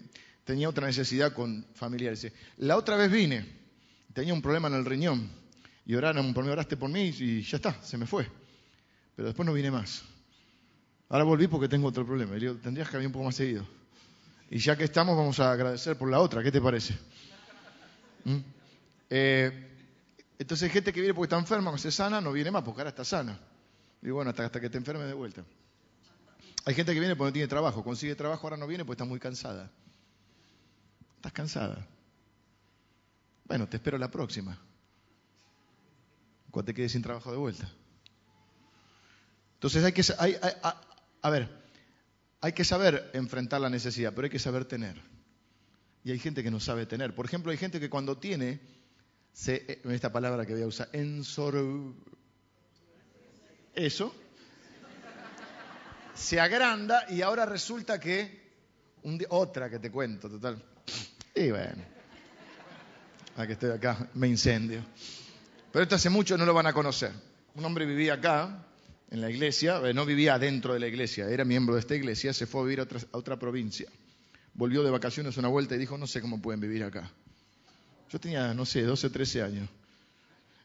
[0.44, 2.32] tenía otra necesidad con familiares.
[2.58, 3.44] La otra vez vine,
[4.14, 5.30] tenía un problema en el riñón,
[5.84, 8.26] y oraron por mí, oraste por mí, y ya está, se me fue.
[9.14, 10.02] Pero después no vine más.
[11.08, 12.32] Ahora volví porque tengo otro problema.
[12.34, 13.66] Le digo, tendrías que venir un poco más seguido.
[14.50, 16.42] Y ya que estamos, vamos a agradecer por la otra.
[16.42, 16.94] ¿Qué te parece?
[18.24, 18.36] ¿Mm?
[19.10, 19.66] Eh,
[20.38, 22.90] entonces gente que viene porque está enferma, no se sana, no viene más porque ahora
[22.90, 23.38] está sana.
[24.02, 25.44] Y bueno, hasta, que te enferme de vuelta.
[26.64, 29.04] Hay gente que viene porque no tiene trabajo, consigue trabajo, ahora no viene porque está
[29.04, 29.70] muy cansada.
[31.16, 31.86] Estás cansada.
[33.44, 34.58] Bueno, te espero la próxima.
[36.50, 37.70] Cuando te quedes sin trabajo de vuelta.
[39.54, 40.80] Entonces hay que, hay, a,
[42.40, 45.00] hay que saber enfrentar la necesidad, pero hay que saber tener.
[46.04, 47.14] Y hay gente que no sabe tener.
[47.14, 48.60] Por ejemplo, hay gente que cuando tiene,
[49.32, 51.56] se, eh, esta palabra que voy a usar, ensor...
[53.76, 54.14] Eso,
[56.14, 58.46] se agranda y ahora resulta que
[59.28, 60.62] otra que te cuento, total.
[61.34, 61.82] Y bueno,
[63.36, 64.82] a que estoy acá, me incendio.
[65.70, 67.12] Pero esto hace mucho no lo van a conocer.
[67.54, 68.64] Un hombre vivía acá,
[69.10, 72.32] en la iglesia, eh, no vivía dentro de la iglesia, era miembro de esta iglesia,
[72.32, 73.90] se fue a vivir a otra, a otra provincia.
[74.54, 77.10] Volvió de vacaciones una vuelta y dijo, no sé cómo pueden vivir acá.
[78.08, 79.68] Yo tenía, no sé, 12, 13 años.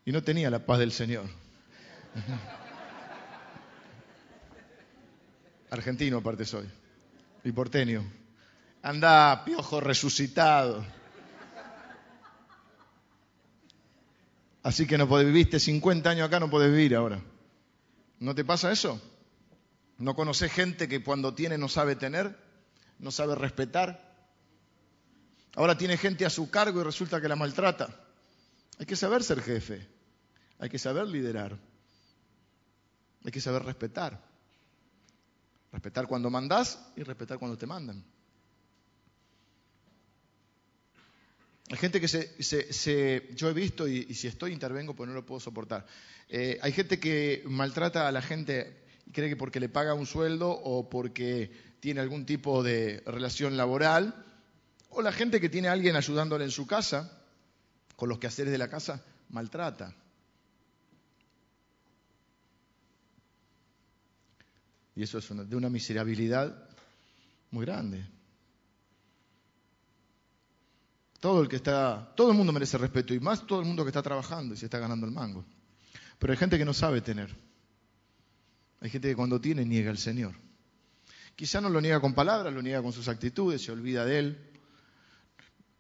[0.06, 1.26] Y no tenía la paz del Señor.
[5.72, 6.70] Argentino aparte soy.
[7.44, 8.04] Y porteño.
[8.84, 10.86] Anda, piojo resucitado.
[14.64, 17.22] Así que no podés viviste 50 años acá, no podés vivir ahora.
[18.20, 19.02] ¿No te pasa eso?
[19.98, 22.38] ¿No conoces gente que cuando tiene no sabe tener?
[23.00, 24.12] ¿No sabe respetar?
[25.56, 27.90] Ahora tiene gente a su cargo y resulta que la maltrata.
[28.78, 29.88] Hay que saber ser jefe.
[30.60, 31.58] Hay que saber liderar.
[33.24, 34.31] Hay que saber respetar.
[35.72, 38.04] Respetar cuando mandás y respetar cuando te mandan.
[41.70, 45.40] Hay gente que se, yo he visto y, si estoy intervengo pues no lo puedo
[45.40, 45.86] soportar.
[46.28, 50.06] Eh, hay gente que maltrata a la gente y cree que porque le paga un
[50.06, 54.26] sueldo o porque tiene algún tipo de relación laboral,
[54.90, 57.22] o la gente que tiene a alguien ayudándole en su casa,
[57.96, 59.96] con los quehaceres de la casa, maltrata.
[64.96, 66.68] Y eso es de una miserabilidad
[67.52, 68.06] muy grande.
[71.20, 73.90] Todo el que está, todo el mundo merece respeto y más todo el mundo que
[73.90, 75.46] está trabajando y se está ganando el mango.
[76.18, 77.36] Pero hay gente que no sabe tener.
[78.80, 80.34] Hay gente que cuando tiene niega al Señor.
[81.36, 84.52] Quizá no lo niega con palabras, lo niega con sus actitudes, se olvida de él.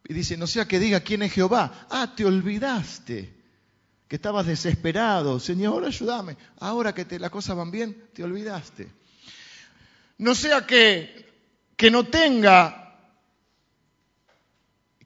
[0.07, 1.87] Y dice, no sea que diga quién es Jehová.
[1.89, 3.35] Ah, te olvidaste,
[4.07, 5.39] que estabas desesperado.
[5.39, 6.37] Señor, ayúdame.
[6.59, 9.00] Ahora que te, las cosas van bien, te olvidaste.
[10.21, 11.25] No sea que,
[11.75, 12.95] que no tenga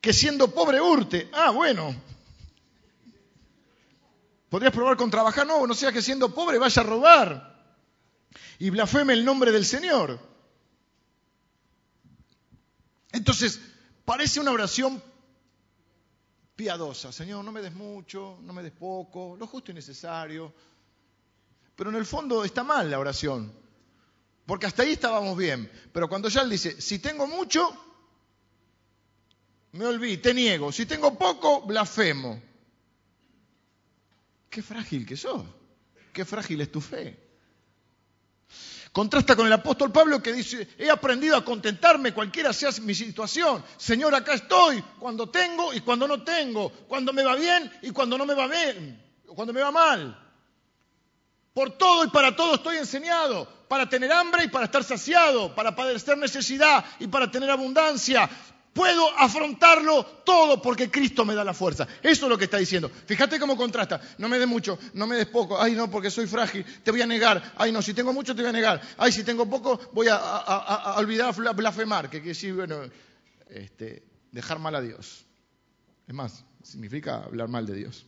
[0.01, 1.29] que siendo pobre hurte.
[1.31, 1.95] Ah, bueno.
[4.49, 7.65] Podrías probar con trabajar, no, no sea que siendo pobre vaya a robar
[8.59, 10.19] y blasfeme el nombre del Señor.
[13.13, 13.61] Entonces,
[14.03, 15.01] parece una oración
[16.57, 17.13] piadosa.
[17.13, 20.53] Señor, no me des mucho, no me des poco, lo justo y necesario.
[21.73, 23.64] Pero en el fondo está mal la oración.
[24.45, 25.71] Porque hasta ahí estábamos bien.
[25.91, 27.75] Pero cuando ya él dice, si tengo mucho,
[29.71, 30.71] me olvido, te niego.
[30.71, 32.41] Si tengo poco, blasfemo.
[34.49, 35.43] Qué frágil que sos.
[36.13, 37.25] Qué frágil es tu fe.
[38.95, 43.61] Contrasta con el apóstol Pablo que dice, he aprendido a contentarme cualquiera sea mi situación.
[43.75, 48.17] Señor, acá estoy cuando tengo y cuando no tengo, cuando me va bien y cuando
[48.17, 50.17] no me va bien, cuando me va mal.
[51.53, 55.75] Por todo y para todo estoy enseñado, para tener hambre y para estar saciado, para
[55.75, 58.29] padecer necesidad y para tener abundancia,
[58.75, 61.87] Puedo afrontarlo todo porque Cristo me da la fuerza.
[62.03, 62.89] Eso es lo que está diciendo.
[62.89, 64.01] Fíjate cómo contrasta.
[64.17, 65.57] No me des mucho, no me des poco.
[65.57, 66.65] Ay, no, porque soy frágil.
[66.83, 67.53] Te voy a negar.
[67.55, 68.81] Ay, no, si tengo mucho te voy a negar.
[68.97, 72.09] Ay, si tengo poco voy a, a, olvidar blasfemar.
[72.09, 72.81] Que quiere decir, bueno,
[73.47, 75.25] este, dejar mal a Dios.
[76.05, 78.05] Es más, significa hablar mal de Dios.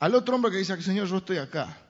[0.00, 1.87] Al otro hombre que dice, Señor, yo estoy acá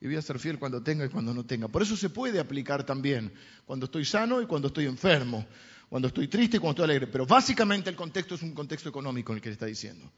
[0.00, 1.68] y voy a ser fiel cuando tenga y cuando no tenga.
[1.68, 3.32] Por eso se puede aplicar también
[3.64, 5.46] cuando estoy sano y cuando estoy enfermo,
[5.88, 7.06] cuando estoy triste y cuando estoy alegre.
[7.06, 10.10] Pero básicamente el contexto es un contexto económico en el que le está diciendo.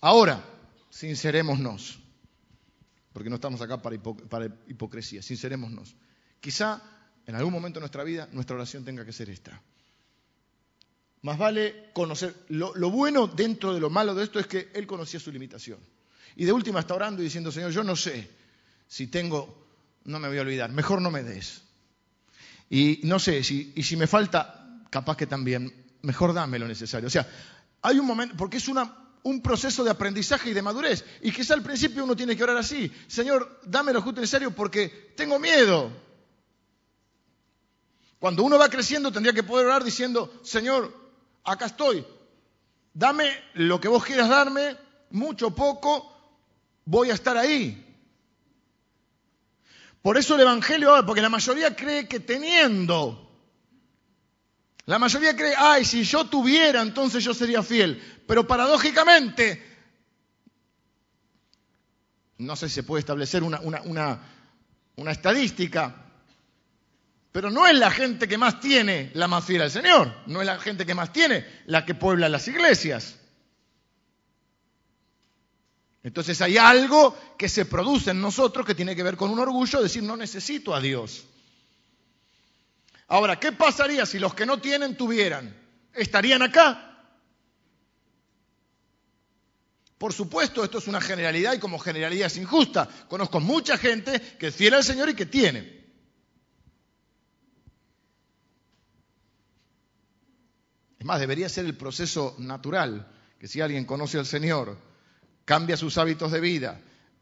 [0.00, 0.42] Ahora,
[0.90, 1.98] sincerémonos,
[3.12, 3.96] porque no estamos acá para,
[4.68, 5.96] hipocresía, sincerémonos.
[6.40, 6.82] Quizá
[7.26, 9.60] en algún momento de nuestra vida nuestra oración tenga que ser esta.
[11.22, 12.34] Más vale conocer.
[12.48, 15.80] lo bueno dentro de lo malo de esto es que él conocía su limitación.
[16.36, 18.30] Y de última está orando y diciendo, Señor, yo no sé
[18.86, 19.66] si tengo,
[20.04, 21.62] no me voy a olvidar, mejor no me des.
[22.68, 25.72] Y no sé, si, y si me falta, capaz que también,
[26.02, 27.06] mejor dame lo necesario.
[27.06, 27.26] O sea,
[27.82, 31.04] hay un momento, porque es una, un proceso de aprendizaje y de madurez.
[31.22, 34.50] Y quizá al principio uno tiene que orar así, Señor, dame lo justo y necesario
[34.50, 35.90] porque tengo miedo.
[38.18, 40.92] Cuando uno va creciendo tendría que poder orar diciendo, Señor,
[41.44, 42.04] acá estoy,
[42.92, 44.76] dame lo que vos quieras darme,
[45.10, 46.15] mucho, poco,
[46.86, 47.82] voy a estar ahí.
[50.00, 53.22] Por eso el Evangelio, porque la mayoría cree que teniendo,
[54.86, 58.00] la mayoría cree, ay, si yo tuviera, entonces yo sería fiel.
[58.26, 59.62] Pero paradójicamente,
[62.38, 64.20] no sé si se puede establecer una, una,
[64.94, 66.04] una estadística,
[67.32, 70.46] pero no es la gente que más tiene la más fiel al Señor, no es
[70.46, 73.18] la gente que más tiene la que puebla las iglesias.
[76.06, 79.82] Entonces hay algo que se produce en nosotros que tiene que ver con un orgullo,
[79.82, 81.24] decir, no necesito a Dios.
[83.08, 85.52] Ahora, ¿qué pasaría si los que no tienen tuvieran?
[85.92, 86.96] ¿Estarían acá?
[89.98, 92.88] Por supuesto, esto es una generalidad y como generalidad es injusta.
[93.08, 95.86] Conozco mucha gente que es fiel al Señor y que tiene.
[101.00, 104.78] Es más, debería ser el proceso natural, que si alguien conoce al Señor,
[105.46, 106.78] cambia sus hábitos de vida,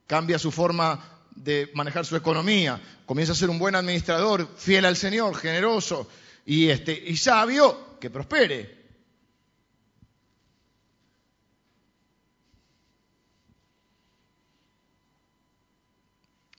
[0.09, 4.97] cambia su forma de manejar su economía, comienza a ser un buen administrador, fiel al
[4.97, 6.09] Señor, generoso
[6.47, 8.83] y, este, y sabio, que prospere.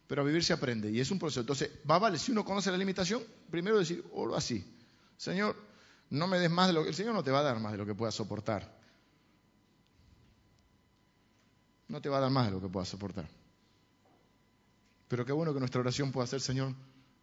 [0.07, 1.39] Pero a vivir se aprende y es un proceso.
[1.39, 4.63] Entonces, va vale, si uno conoce la limitación, primero decir, oro así,
[5.18, 5.55] Señor,
[6.11, 7.72] no me des más de lo que el Señor no te va a dar más
[7.72, 8.74] de lo que puedas soportar.
[11.88, 13.27] No te va a dar más de lo que puedas soportar.
[15.07, 16.73] Pero qué bueno que nuestra oración pueda ser, Señor,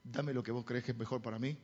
[0.04, 1.56] dame lo que vos crees que es mejor para mí,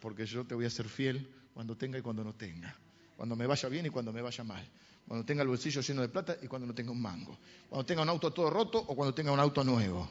[0.00, 2.76] porque yo te voy a ser fiel cuando tenga y cuando no tenga,
[3.16, 4.68] cuando me vaya bien y cuando me vaya mal,
[5.06, 8.02] cuando tenga el bolsillo lleno de plata y cuando no tenga un mango, cuando tenga
[8.02, 10.10] un auto todo roto o cuando tenga un auto nuevo,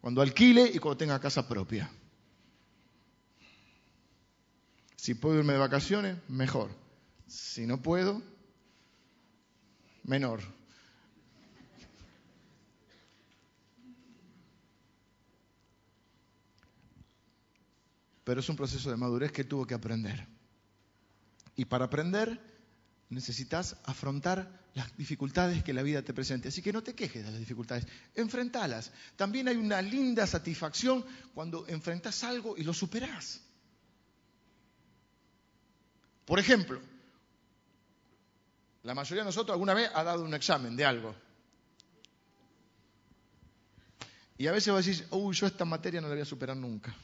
[0.00, 1.90] cuando alquile y cuando tenga casa propia.
[4.96, 6.70] Si puedo irme de vacaciones, mejor.
[7.26, 8.22] Si no puedo,
[10.08, 10.40] menor.
[18.24, 20.26] Pero es un proceso de madurez que tuvo que aprender.
[21.56, 22.40] Y para aprender
[23.10, 26.48] necesitas afrontar las dificultades que la vida te presente.
[26.48, 28.92] Así que no te quejes de las dificultades, enfrentalas.
[29.16, 31.04] También hay una linda satisfacción
[31.34, 33.40] cuando enfrentas algo y lo superás.
[36.26, 36.80] Por ejemplo,
[38.82, 41.14] la mayoría de nosotros alguna vez ha dado un examen de algo.
[44.36, 46.94] Y a veces vos decís, uy, yo esta materia no la voy a superar nunca.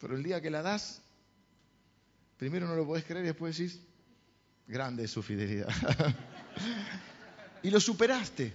[0.00, 1.02] Pero el día que la das,
[2.38, 3.80] primero no lo podés creer y después decís,
[4.66, 5.68] grande es su fidelidad.
[7.62, 8.54] y lo superaste.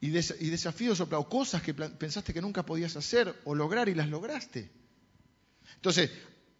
[0.00, 4.08] Y, y desafíos o cosas que pensaste que nunca podías hacer o lograr y las
[4.08, 4.70] lograste.
[5.74, 6.10] Entonces,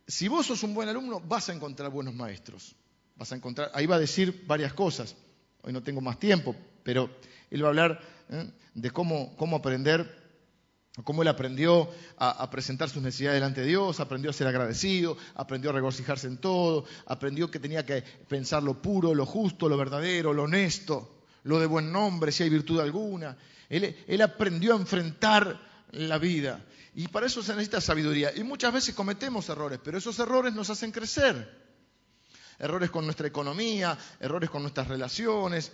[0.09, 2.75] si vos sos un buen alumno, vas a encontrar buenos maestros.
[3.17, 5.15] Vas a encontrar, ahí va a decir varias cosas.
[5.63, 7.11] Hoy no tengo más tiempo, pero
[7.51, 8.01] él va a hablar
[8.31, 8.51] ¿eh?
[8.73, 10.11] de cómo, cómo aprender,
[11.05, 15.71] cómo él aprendió a, presentar sus necesidades delante de Dios, aprendió a ser agradecido, aprendió
[15.71, 20.33] a regocijarse en todo, aprendió que tenía que pensar lo puro, lo justo, lo verdadero,
[20.33, 23.37] lo honesto, lo de buen nombre, si hay virtud alguna.
[23.69, 25.61] él aprendió a enfrentar
[25.93, 26.65] la vida.
[26.95, 28.32] Y para eso se necesita sabiduría.
[28.34, 31.68] Y muchas veces cometemos errores, pero esos errores nos hacen crecer.
[32.59, 35.70] Errores con nuestra economía, errores con nuestras relaciones,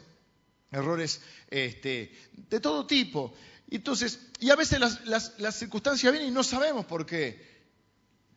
[0.70, 3.34] errores este, de todo tipo.
[3.70, 7.54] Entonces, y a veces las, circunstancias vienen y no sabemos por qué.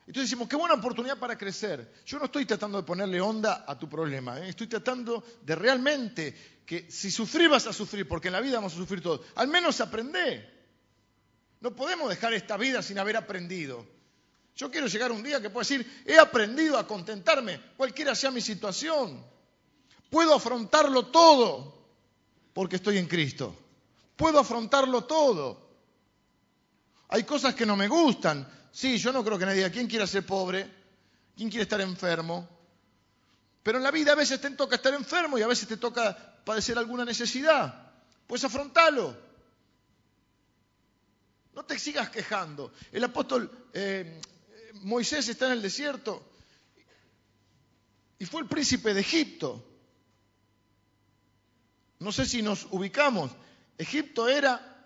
[0.08, 1.94] Entonces decimos, qué buena oportunidad para crecer.
[2.06, 4.50] Yo no estoy tratando de ponerle onda a tu problema, ¿eh?
[4.50, 8.74] estoy tratando de realmente que si sufrir vas a sufrir, porque en la vida vamos
[8.74, 10.57] a sufrir todo, al menos aprende.
[11.60, 13.86] No podemos dejar esta vida sin haber aprendido.
[14.56, 18.42] Yo quiero llegar un día que pueda decir, he aprendido a contentarme, cualquiera sea mi
[18.42, 19.24] situación.
[20.10, 21.78] Puedo afrontarlo todo
[22.54, 23.56] porque estoy en Cristo.
[24.16, 25.68] Puedo afrontarlo todo.
[27.10, 28.48] Hay cosas que no me gustan.
[28.72, 30.70] Sí, yo no creo que nadie diga, ¿quién quiere ser pobre?
[31.36, 32.50] ¿Quién quiere estar enfermo?
[33.62, 36.18] Pero en la vida a veces te toca estar enfermo y a veces te toca
[36.44, 37.92] padecer alguna necesidad.
[38.26, 39.27] Pues afrontalo.
[41.58, 42.72] No te sigas quejando.
[42.92, 44.22] El apóstol eh,
[44.84, 46.24] Moisés está en el desierto
[48.20, 49.66] y fue el príncipe de Egipto.
[51.98, 53.32] No sé si nos ubicamos.
[53.76, 54.86] Egipto era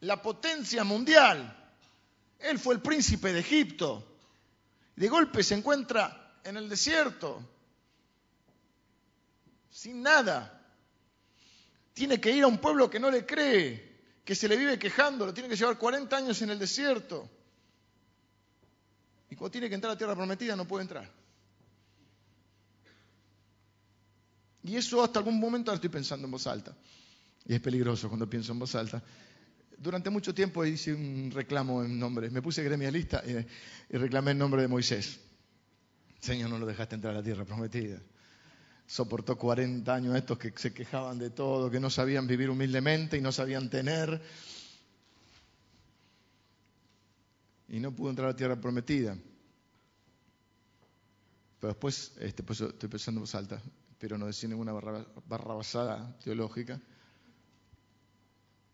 [0.00, 1.56] la potencia mundial.
[2.40, 4.06] Él fue el príncipe de Egipto.
[4.96, 7.42] De golpe se encuentra en el desierto,
[9.70, 10.62] sin nada.
[11.94, 13.89] Tiene que ir a un pueblo que no le cree
[14.24, 17.28] que se le vive quejando, lo tiene que llevar 40 años en el desierto.
[19.30, 21.10] Y cuando tiene que entrar a la tierra prometida no puede entrar.
[24.62, 26.76] Y eso hasta algún momento estoy pensando en voz alta.
[27.46, 29.02] Y es peligroso cuando pienso en voz alta.
[29.78, 34.38] Durante mucho tiempo hice un reclamo en nombre, me puse gremialista y, y reclamé en
[34.38, 35.18] nombre de Moisés.
[36.20, 37.98] Señor, no lo dejaste entrar a la tierra prometida
[38.90, 43.20] soportó 40 años estos que se quejaban de todo, que no sabían vivir humildemente y
[43.20, 44.20] no sabían tener.
[47.68, 49.16] Y no pudo entrar a la tierra prometida.
[51.60, 53.62] Pero después, este, pues estoy pensando en voz alta,
[53.96, 56.80] pero no decir ninguna barra, basada teológica.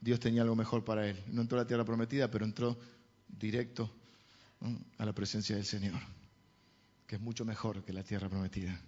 [0.01, 1.23] Dios tenía algo mejor para él.
[1.27, 2.79] No entró a la tierra prometida, pero entró
[3.29, 3.95] directo
[4.97, 6.01] a la presencia del Señor,
[7.07, 8.81] que es mucho mejor que la tierra prometida.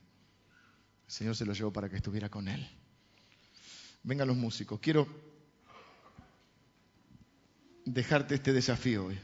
[1.08, 2.68] El Señor se lo llevó para que estuviera con él.
[4.02, 4.78] Vengan los músicos.
[4.78, 5.08] Quiero
[7.86, 9.18] dejarte este desafío hoy.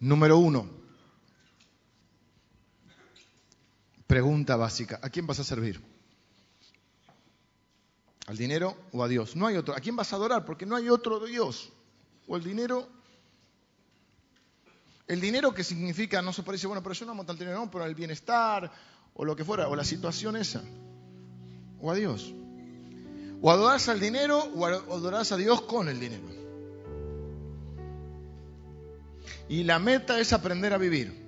[0.00, 0.75] Número uno,
[4.06, 5.80] Pregunta básica, ¿a quién vas a servir?
[8.26, 9.36] ¿Al dinero o a Dios?
[9.36, 9.74] No hay otro.
[9.74, 10.44] ¿A quién vas a adorar?
[10.44, 11.72] Porque no hay otro Dios.
[12.26, 12.88] O el dinero.
[15.06, 17.70] El dinero que significa, no se parece, bueno, pero yo no amo tanto dinero, no,
[17.70, 18.72] pero el bienestar,
[19.14, 20.62] o lo que fuera, o la situación esa.
[21.80, 22.34] O a Dios.
[23.40, 26.24] O adorás al dinero o adorás a Dios con el dinero.
[29.48, 31.25] Y la meta es aprender a vivir.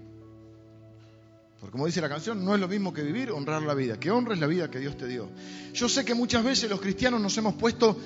[1.61, 3.99] Porque como dice la canción, no es lo mismo que vivir, honrar la vida.
[3.99, 5.29] Que honres la vida que Dios te dio.
[5.75, 7.97] Yo sé que muchas veces los cristianos nos hemos puesto,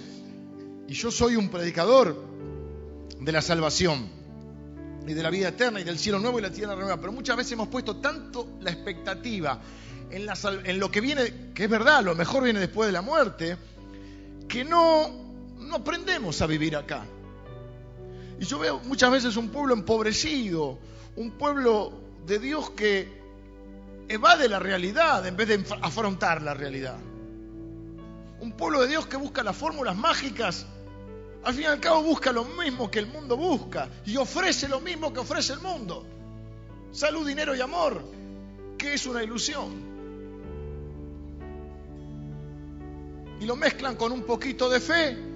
[0.88, 2.24] y yo soy un predicador
[3.20, 4.22] de la salvación.
[5.06, 6.96] y de la vida eterna y del cielo nuevo y la tierra nueva.
[6.96, 9.60] Pero muchas veces hemos puesto tanto la expectativa
[10.10, 10.28] en,
[10.64, 13.56] en lo que viene, que es verdad, lo mejor viene después de la muerte,
[14.48, 15.10] que no,
[15.58, 17.04] no aprendemos a vivir acá.
[18.38, 20.78] Y yo veo muchas veces un pueblo empobrecido,
[21.16, 21.92] un pueblo
[22.26, 23.21] de Dios que
[24.08, 26.98] evade la realidad en vez de afrontar la realidad.
[28.40, 30.66] Un pueblo de Dios que busca las fórmulas mágicas,
[31.44, 34.80] al fin y al cabo busca lo mismo que el mundo busca y ofrece lo
[34.80, 36.06] mismo que ofrece el mundo.
[36.92, 38.02] Salud, dinero y amor,
[38.76, 39.92] que es una ilusión.
[43.40, 45.31] Y lo mezclan con un poquito de fe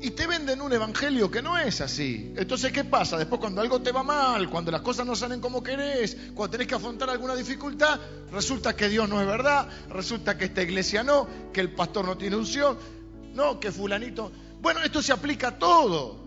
[0.00, 2.32] y te venden un evangelio que no es así.
[2.36, 3.16] Entonces, ¿qué pasa?
[3.16, 6.66] Después, cuando algo te va mal, cuando las cosas no salen como querés, cuando tenés
[6.66, 7.98] que afrontar alguna dificultad,
[8.30, 12.18] resulta que Dios no es verdad, resulta que esta iglesia no, que el pastor no
[12.18, 12.76] tiene unción,
[13.32, 14.30] no, que fulanito.
[14.60, 16.24] Bueno, esto se aplica a todo.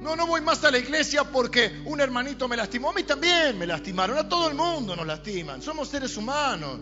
[0.00, 2.90] No, no voy más a la iglesia porque un hermanito me lastimó.
[2.90, 4.18] A mí también me lastimaron.
[4.18, 5.62] A todo el mundo nos lastiman.
[5.62, 6.78] Somos seres humanos.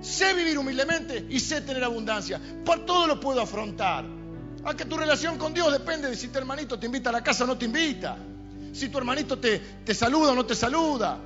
[0.00, 2.40] Sé vivir humildemente y sé tener abundancia.
[2.64, 4.04] Por todo lo puedo afrontar.
[4.64, 7.44] Aunque tu relación con Dios depende de si tu hermanito te invita a la casa
[7.44, 8.16] o no te invita.
[8.72, 11.18] Si tu hermanito te, te saluda o no te saluda.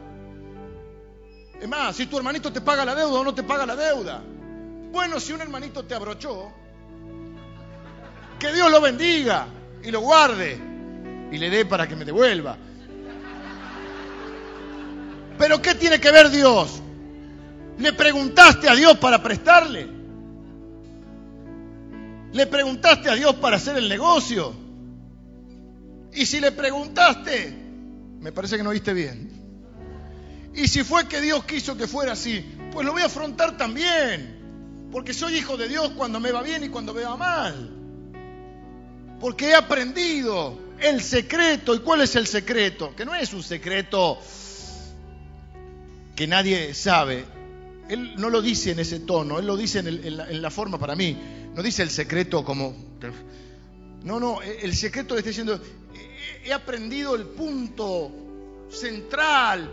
[1.61, 4.23] Es más, si tu hermanito te paga la deuda o no te paga la deuda.
[4.93, 6.53] Bueno, si un hermanito te abrochó,
[8.39, 9.47] que Dios lo bendiga
[9.83, 10.59] y lo guarde
[11.31, 12.57] y le dé para que me devuelva.
[15.39, 16.83] Pero ¿qué tiene que ver Dios?
[17.81, 19.89] ¿Le preguntaste a Dios para prestarle?
[22.33, 24.55] ¿Le preguntaste a Dios para hacer el negocio?
[26.13, 27.57] Y si le preguntaste,
[28.21, 29.31] me parece que no viste bien.
[30.55, 34.89] Y si fue que Dios quiso que fuera así, pues lo voy a afrontar también.
[34.93, 37.71] Porque soy hijo de Dios cuando me va bien y cuando me va mal.
[39.21, 41.75] Porque he aprendido el secreto.
[41.75, 42.95] ¿Y cuál es el secreto?
[42.95, 44.19] Que no es un secreto
[46.15, 47.40] que nadie sabe.
[47.91, 51.17] Él no lo dice en ese tono, él lo dice en, la, forma para mí.
[51.55, 52.73] No dice el secreto como...
[54.05, 55.61] No, no, el secreto le está diciendo,
[56.45, 58.13] he aprendido el punto
[58.71, 59.69] central,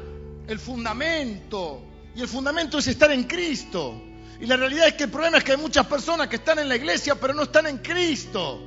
[0.47, 1.84] el fundamento.
[2.15, 4.01] Y el fundamento es estar en Cristo.
[4.41, 6.70] Y la realidad es que el problema es que hay muchas personas que están en
[6.70, 8.63] la iglesia pero no están en Cristo.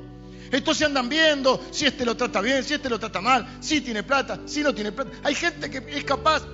[0.53, 4.05] Entonces andan viendo si este lo trata bien, si este lo trata mal, si tiene
[4.05, 5.11] plata, si no tiene plata.
[5.25, 6.45] Hay gente que es capaz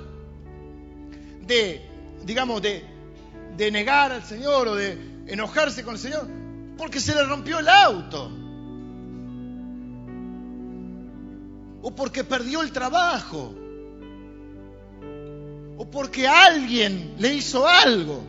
[1.46, 1.95] de
[2.26, 2.84] digamos, de,
[3.56, 6.28] de negar al Señor o de enojarse con el Señor
[6.76, 8.30] porque se le rompió el auto.
[11.82, 13.54] O porque perdió el trabajo.
[15.78, 18.22] O porque alguien le hizo algo.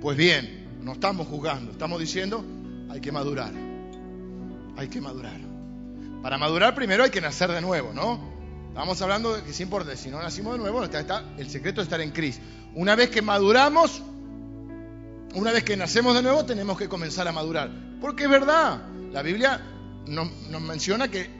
[0.00, 2.44] Pues bien, no estamos jugando, estamos diciendo,
[2.90, 3.52] hay que madurar.
[4.76, 5.40] Hay que madurar.
[6.22, 8.33] Para madurar primero hay que nacer de nuevo, ¿no?
[8.74, 11.86] Estamos hablando de que es importante, si no nacimos de nuevo, está, el secreto es
[11.86, 12.42] estar en Cristo.
[12.74, 14.02] Una vez que maduramos,
[15.32, 17.70] una vez que nacemos de nuevo, tenemos que comenzar a madurar.
[18.00, 19.60] Porque es verdad, la Biblia
[20.08, 21.30] nos, nos menciona que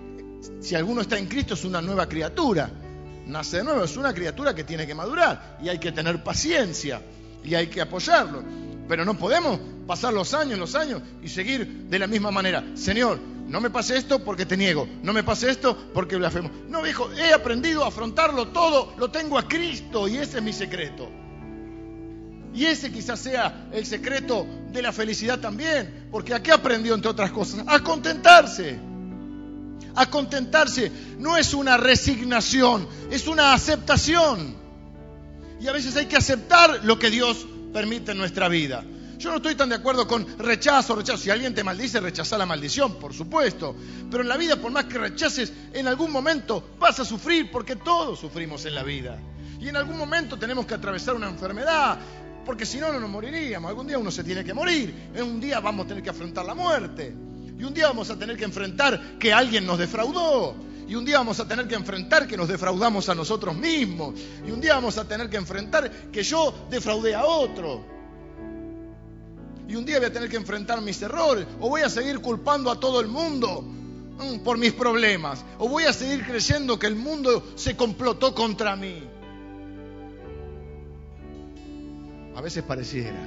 [0.60, 2.70] si alguno está en Cristo es una nueva criatura.
[3.26, 7.02] Nace de nuevo, es una criatura que tiene que madurar y hay que tener paciencia
[7.42, 8.44] y hay que apoyarlo.
[8.86, 9.58] Pero no podemos
[9.88, 12.62] pasar los años, los años y seguir de la misma manera.
[12.74, 14.88] Señor, no me pase esto porque te niego.
[15.02, 16.50] No me pase esto porque blasfemo.
[16.68, 18.94] No, viejo, he aprendido a afrontarlo todo.
[18.96, 21.10] Lo tengo a Cristo y ese es mi secreto.
[22.54, 26.08] Y ese quizás sea el secreto de la felicidad también.
[26.10, 27.64] Porque ¿a qué aprendió entre otras cosas?
[27.66, 28.78] A contentarse.
[29.96, 34.56] A contentarse no es una resignación, es una aceptación.
[35.60, 38.84] Y a veces hay que aceptar lo que Dios permite en nuestra vida.
[39.18, 41.18] Yo no estoy tan de acuerdo con rechazo, rechazo.
[41.18, 43.74] Si alguien te maldice, rechaza la maldición, por supuesto.
[44.10, 47.76] Pero en la vida, por más que rechaces, en algún momento vas a sufrir, porque
[47.76, 49.18] todos sufrimos en la vida.
[49.60, 51.98] Y en algún momento tenemos que atravesar una enfermedad,
[52.44, 53.68] porque si no, no nos moriríamos.
[53.68, 55.10] Algún día uno se tiene que morir.
[55.14, 57.14] En un día vamos a tener que afrontar la muerte.
[57.58, 60.54] Y un día vamos a tener que enfrentar que alguien nos defraudó.
[60.86, 64.14] Y un día vamos a tener que enfrentar que nos defraudamos a nosotros mismos.
[64.46, 67.93] Y un día vamos a tener que enfrentar que yo defraudé a otro
[69.68, 72.70] y un día voy a tener que enfrentar mis errores, o voy a seguir culpando
[72.70, 76.96] a todo el mundo mm, por mis problemas, o voy a seguir creyendo que el
[76.96, 79.02] mundo se complotó contra mí.
[82.36, 83.20] A veces pareciera,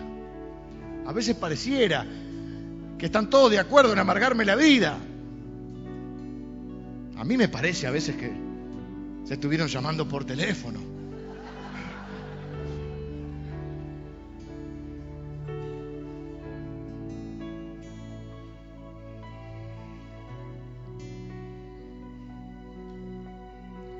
[1.06, 2.06] a veces pareciera
[2.98, 4.98] que están todos de acuerdo en amargarme la vida.
[7.18, 8.32] A mí me parece a veces que
[9.24, 10.87] se estuvieron llamando por teléfono.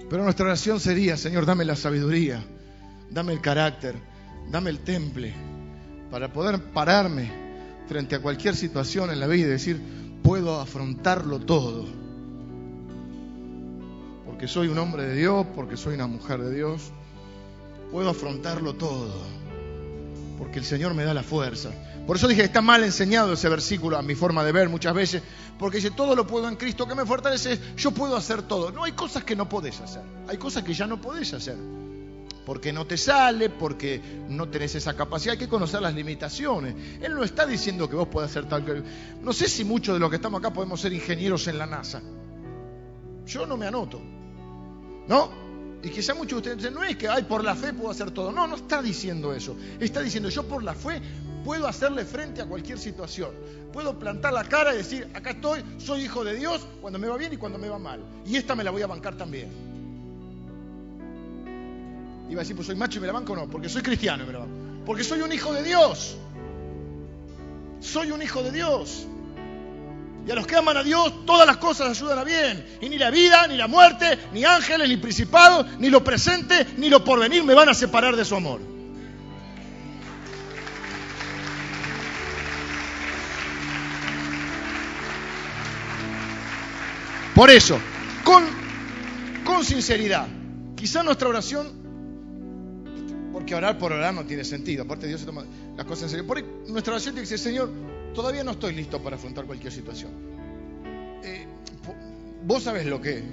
[0.10, 2.44] Pero nuestra oración sería, Señor, dame la sabiduría,
[3.10, 3.96] dame el carácter,
[4.50, 5.34] dame el temple
[6.10, 7.30] para poder pararme
[7.88, 9.82] frente a cualquier situación en la vida y decir,
[10.24, 11.86] puedo afrontarlo todo.
[14.26, 16.92] Porque soy un hombre de Dios, porque soy una mujer de Dios,
[17.92, 19.37] puedo afrontarlo todo.
[20.38, 21.72] Porque el Señor me da la fuerza.
[22.06, 25.22] Por eso dije, está mal enseñado ese versículo a mi forma de ver muchas veces,
[25.60, 28.72] porque dice, todo lo puedo en Cristo que me fortalece, yo puedo hacer todo.
[28.72, 31.58] No hay cosas que no podés hacer, hay cosas que ya no podés hacer.
[32.46, 36.76] Porque no te sale, porque no tenés esa capacidad, hay que conocer las limitaciones.
[37.02, 38.84] Él no está diciendo que vos podés hacer tal que...
[39.22, 42.02] No sé si muchos de los que estamos acá podemos ser ingenieros en la NASA.
[43.26, 44.00] Yo no me anoto.
[45.10, 45.47] ¿No?
[45.84, 48.12] Y quizá muchos de ustedes dicen, no es que, ay, por la fe puedo hacer
[48.12, 48.32] todo.
[48.32, 49.56] No, no está diciendo eso.
[49.80, 51.02] Está diciendo, yo por la fe
[51.44, 53.32] puedo hacerle frente a cualquier situación.
[53.72, 57.18] Puedo plantar la cara y decir, acá estoy, soy hijo de Dios cuando me va
[57.18, 58.04] bien y cuando me va mal.
[58.26, 59.50] Y esta me la voy a bancar también.
[62.30, 64.28] Iba a decir, pues soy macho y me la banco, no, porque soy cristiano y
[64.28, 64.54] me la banco.
[64.86, 66.18] Porque soy un hijo de Dios.
[67.80, 69.06] Soy un hijo de Dios.
[70.28, 72.78] Y a los que aman a Dios, todas las cosas ayudan a bien.
[72.82, 76.90] Y ni la vida, ni la muerte, ni ángeles, ni principados, ni lo presente, ni
[76.90, 78.60] lo porvenir me van a separar de su amor.
[87.34, 87.80] Por eso,
[88.26, 88.44] con,
[89.46, 90.28] con sinceridad,
[90.76, 91.72] quizá nuestra oración,
[93.32, 95.46] porque orar por orar no tiene sentido, aparte Dios se toma
[95.78, 96.28] las cosas en serio.
[96.28, 97.72] Por nuestra oración tiene que decir, Señor,
[98.18, 100.10] todavía no estoy listo para afrontar cualquier situación.
[101.24, 101.46] Eh,
[102.44, 103.24] vos sabés lo que,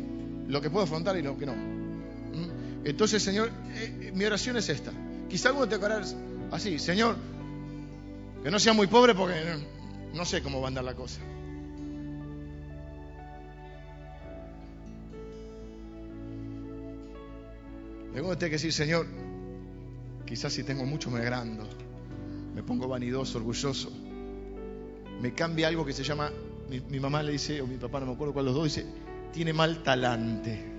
[0.47, 1.55] lo que puedo afrontar y lo que no.
[1.55, 2.85] ¿Mm?
[2.85, 4.93] Entonces, Señor, eh, mi oración es esta.
[5.27, 6.03] Quizá alguno te orar
[6.51, 7.17] así, Señor,
[8.43, 9.37] que no sea muy pobre porque
[10.13, 11.23] no, no sé cómo va a andar la cosa.
[18.13, 19.07] Luego tengo que decir, Señor,
[20.27, 21.67] quizás si tengo mucho me agrando,
[22.55, 23.91] me pongo vanidoso, orgulloso,
[25.21, 26.31] me cambia algo que se llama,
[26.69, 28.87] mi, mamá le dice, o mi papá, no me acuerdo cuál los dos, dice,
[29.33, 30.73] tiene mal talante.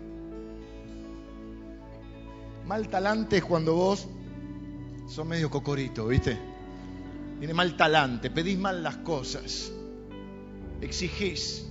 [2.66, 4.08] Mal talante es cuando vos
[5.08, 6.38] sos medio cocorito, ¿viste?
[7.40, 9.72] Tiene mal talante, pedís mal las cosas,
[10.82, 11.68] exigís.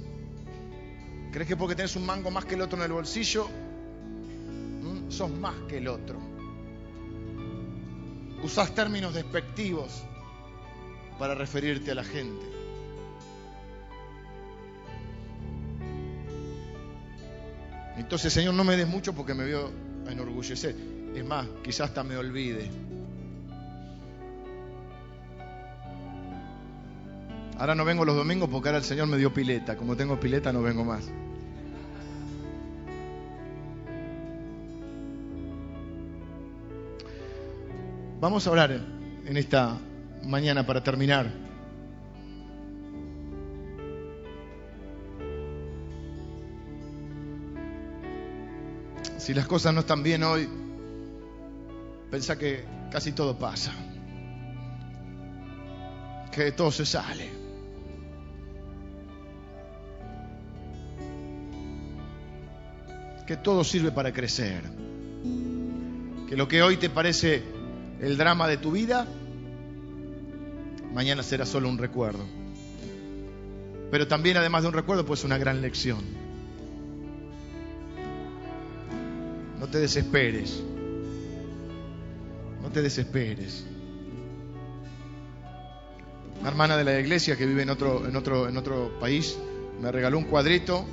[1.33, 3.49] ¿Crees que porque tenés un mango más que el otro en el bolsillo,
[5.09, 6.19] sos más que el otro.
[8.43, 10.03] Usás términos despectivos
[11.19, 12.54] para referirte a la gente.
[17.97, 19.71] Entonces, Señor, no me des mucho porque me veo
[20.07, 20.75] a enorgullecer.
[21.15, 22.71] Es más, quizás hasta me olvide.
[27.59, 29.77] Ahora no vengo los domingos porque ahora el Señor me dio pileta.
[29.77, 31.05] Como tengo pileta no vengo más.
[38.21, 38.81] Vamos a orar
[39.27, 39.79] en esta
[40.25, 41.44] mañana para terminar.
[49.25, 50.47] Si las cosas no están bien hoy,
[52.11, 52.63] pensá que
[52.93, 53.73] casi todo pasa.
[56.31, 57.31] Que todo se sale.
[63.27, 64.63] Que todo sirve para crecer.
[66.29, 67.43] Que lo que hoy te parece
[68.03, 69.09] el drama de tu vida,
[70.93, 72.27] mañana será solo un recuerdo.
[73.91, 76.14] Pero también, además de un recuerdo, pues una gran lección.
[79.65, 80.63] No te desesperes.
[82.61, 83.65] No te desesperes.
[86.39, 89.39] Una hermana de la iglesia que vive en otro, en otro, en otro país
[89.81, 90.85] me regaló un cuadrito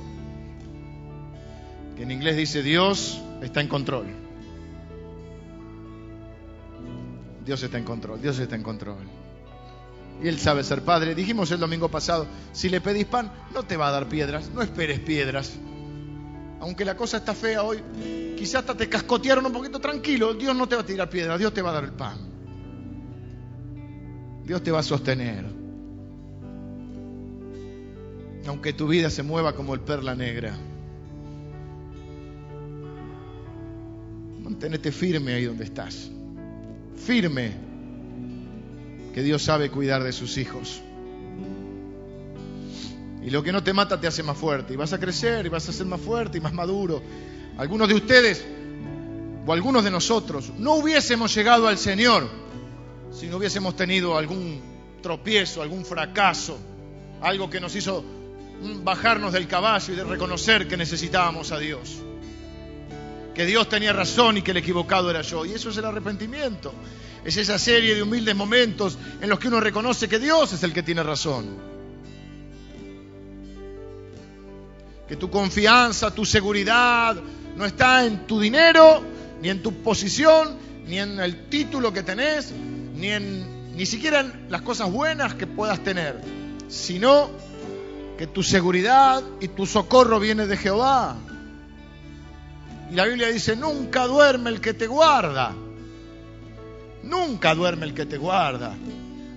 [1.98, 4.06] que en inglés dice Dios está en control.
[7.44, 9.04] Dios está en control, Dios está en control.
[10.22, 11.14] Y Él sabe ser padre.
[11.14, 14.62] Dijimos el domingo pasado, si le pedís pan, no te va a dar piedras, no
[14.62, 15.58] esperes piedras.
[16.62, 17.82] Aunque la cosa está fea hoy,
[18.38, 21.52] quizás hasta te cascotearon un poquito tranquilo, Dios no te va a tirar piedras, Dios
[21.52, 22.16] te va a dar el pan.
[24.44, 25.44] Dios te va a sostener.
[28.46, 30.56] Aunque tu vida se mueva como el perla negra.
[34.42, 36.10] Manténete firme ahí donde estás
[36.96, 37.52] firme
[39.12, 40.80] que Dios sabe cuidar de sus hijos.
[43.24, 44.74] Y lo que no te mata te hace más fuerte.
[44.74, 47.02] Y vas a crecer y vas a ser más fuerte y más maduro.
[47.56, 48.44] Algunos de ustedes
[49.46, 52.28] o algunos de nosotros no hubiésemos llegado al Señor
[53.12, 54.60] si no hubiésemos tenido algún
[55.02, 56.58] tropiezo, algún fracaso,
[57.20, 58.04] algo que nos hizo
[58.82, 61.98] bajarnos del caballo y de reconocer que necesitábamos a Dios.
[63.34, 65.46] que Dios tenía razón y que el equivocado era yo.
[65.46, 66.72] Y eso es el arrepentimiento.
[67.24, 70.72] Es esa serie de humildes momentos en los que uno reconoce que Dios es el
[70.74, 71.71] que tiene razón.
[75.08, 77.16] Que tu confianza, tu seguridad
[77.56, 79.02] no está en tu dinero,
[79.40, 82.52] ni en tu posición, ni en el título que tenés,
[82.94, 86.20] ni en ni siquiera en las cosas buenas que puedas tener,
[86.68, 87.30] sino
[88.18, 91.16] que tu seguridad y tu socorro viene de Jehová.
[92.90, 95.54] Y la Biblia dice, nunca duerme el que te guarda.
[97.02, 98.76] Nunca duerme el que te guarda.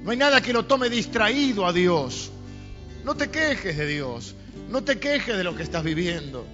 [0.04, 2.32] No hay nada que lo tome distraído a Dios.
[3.06, 4.36] No te quejes de Dios.
[4.70, 6.46] No te quejes de lo que estás viviendo.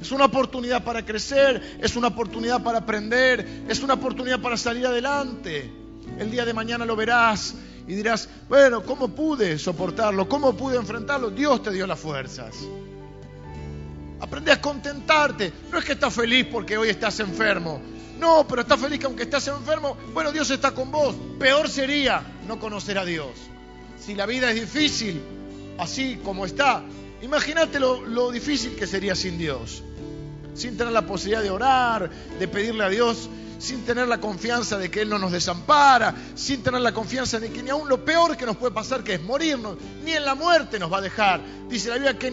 [0.00, 4.86] Es una oportunidad para crecer, es una oportunidad para aprender, es una oportunidad para salir
[4.86, 5.70] adelante.
[6.18, 7.54] El día de mañana lo verás
[7.86, 10.28] y dirás, bueno, ¿cómo pude soportarlo?
[10.28, 11.30] ¿Cómo pude enfrentarlo?
[11.30, 12.56] Dios te dio las fuerzas.
[14.20, 15.52] Aprende a contentarte.
[15.70, 17.80] No es que estás feliz porque hoy estás enfermo.
[18.18, 21.14] No, pero estás feliz que aunque estás enfermo, bueno, Dios está con vos.
[21.38, 23.30] Peor sería no conocer a Dios.
[23.98, 25.20] Si la vida es difícil,
[25.78, 26.82] así como está,
[27.22, 29.82] imagínate lo, difícil que sería sin Dios.
[30.54, 33.28] Sin tener la posibilidad de orar, de pedirle a Dios
[33.60, 37.50] sin tener la confianza de que Él no nos desampara, sin tener la confianza de
[37.50, 40.34] que ni aún lo peor que nos puede pasar, que es morirnos, ni en la
[40.34, 41.42] muerte nos va a dejar.
[41.68, 42.32] Dice la Biblia que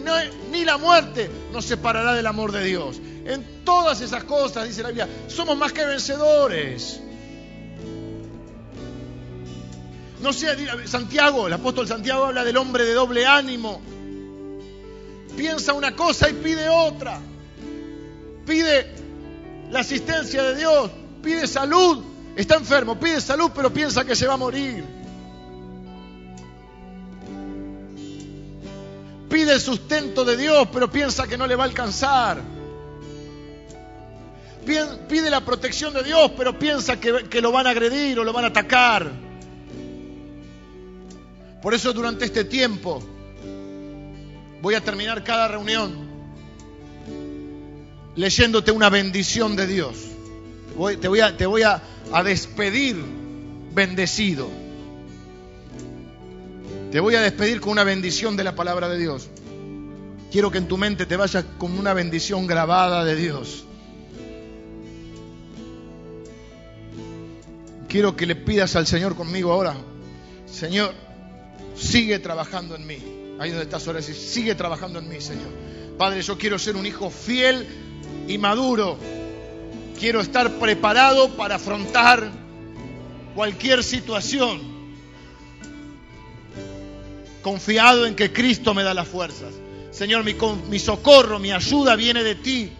[0.50, 2.98] ni la muerte nos separará del amor de Dios.
[3.26, 7.00] En todas esas cosas, dice la Biblia, somos más que vencedores.
[10.22, 10.48] No sé,
[10.86, 13.80] Santiago, el apóstol Santiago habla del hombre de doble ánimo.
[15.38, 17.20] Piensa una cosa y pide otra.
[18.44, 18.92] Pide
[19.70, 20.90] la asistencia de Dios,
[21.22, 22.02] pide salud,
[22.34, 24.84] está enfermo, pide salud, pero piensa que se va a morir.
[29.30, 32.42] Pide el sustento de Dios, pero piensa que no le va a alcanzar.
[34.66, 38.32] Pide la protección de Dios, pero piensa que, que lo van a agredir o lo
[38.32, 39.08] van a atacar.
[41.62, 43.17] Por eso durante este tiempo
[44.62, 46.08] voy a terminar cada reunión
[48.16, 50.08] leyéndote una bendición de Dios
[51.00, 51.08] te
[51.46, 51.82] voy, a,
[52.12, 52.96] a despedir
[53.74, 54.48] bendecido.
[56.92, 59.28] Te voy a despedir con una bendición de la palabra de Dios.
[60.30, 63.64] Quiero que en tu mente te vayas con una bendición grabada de Dios.
[67.88, 69.74] Quiero que le pidas al Señor conmigo ahora.
[70.46, 70.92] Señor,
[71.74, 72.98] sigue trabajando en mí.
[73.38, 75.50] Ahí donde estás ahora, sigue trabajando en mí, Señor.
[75.96, 77.66] Padre, yo quiero ser un hijo fiel
[78.26, 78.98] y maduro
[79.98, 82.30] Quiero estar preparado para afrontar
[83.34, 84.60] cualquier situación.
[87.42, 89.52] Confiado en que Cristo me da las fuerzas.
[89.90, 90.36] Señor, mi,
[90.70, 92.70] mi socorro, mi ayuda viene de ti.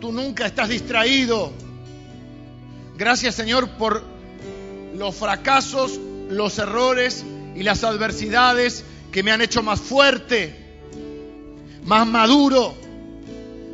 [0.00, 1.52] Tú nunca estás distraído.
[2.96, 4.02] Gracias, Señor, por
[4.96, 10.78] los fracasos, los errores y las adversidades que me han hecho más fuerte,
[11.84, 12.74] más maduro,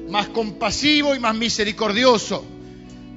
[0.09, 2.45] más compasivo y más misericordioso.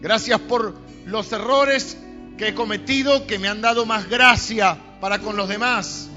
[0.02, 0.76] Gracias por
[1.06, 1.98] los errores
[2.38, 6.08] que he cometido que me han dado más gracia para con los demás.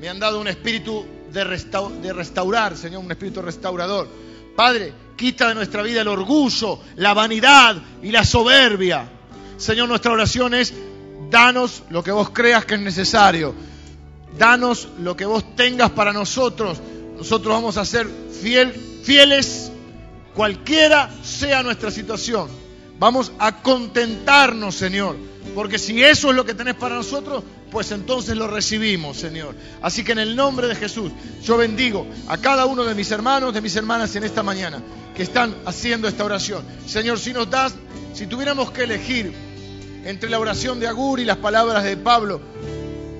[0.00, 1.44] Me han dado un espíritu de,
[2.02, 4.08] de restaurar, Señor, un espíritu restaurador.
[4.54, 9.10] Padre, quita de nuestra vida el orgullo, la vanidad y la soberbia.
[9.56, 10.72] Señor, nuestra oración es,
[11.30, 13.54] danos lo que vos creas que es necesario.
[14.38, 16.78] Danos lo que vos tengas para nosotros.
[17.16, 18.06] Nosotros vamos a ser
[18.40, 18.72] fiel,
[19.02, 19.70] fieles,
[20.34, 22.48] cualquiera sea nuestra situación.
[22.98, 25.16] Vamos a contentarnos, Señor,
[25.54, 29.54] porque si eso es lo que tenés para nosotros, pues entonces lo recibimos, Señor.
[29.82, 31.12] Así que en el nombre de Jesús,
[31.42, 34.82] yo bendigo a cada uno de mis hermanos, de mis hermanas en esta mañana
[35.14, 36.64] que están haciendo esta oración.
[36.86, 37.74] Señor, si nos das,
[38.14, 39.32] si tuviéramos que elegir
[40.06, 42.40] entre la oración de Agur y las palabras de Pablo,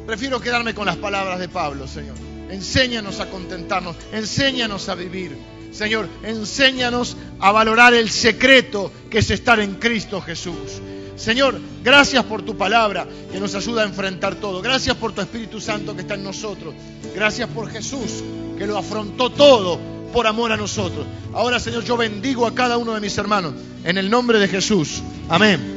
[0.06, 2.14] prefiero quedarme con las palabras de Pablo, Señor.
[2.48, 5.36] Enséñanos a contentarnos, enséñanos a vivir.
[5.72, 10.80] Señor, enséñanos a valorar el secreto que es estar en Cristo Jesús.
[11.16, 14.62] Señor, gracias por tu palabra que nos ayuda a enfrentar todo.
[14.62, 16.72] Gracias por tu Espíritu Santo que está en nosotros.
[17.14, 18.22] Gracias por Jesús
[18.56, 19.80] que lo afrontó todo
[20.12, 21.04] por amor a nosotros.
[21.34, 25.02] Ahora, Señor, yo bendigo a cada uno de mis hermanos en el nombre de Jesús.
[25.28, 25.75] Amén.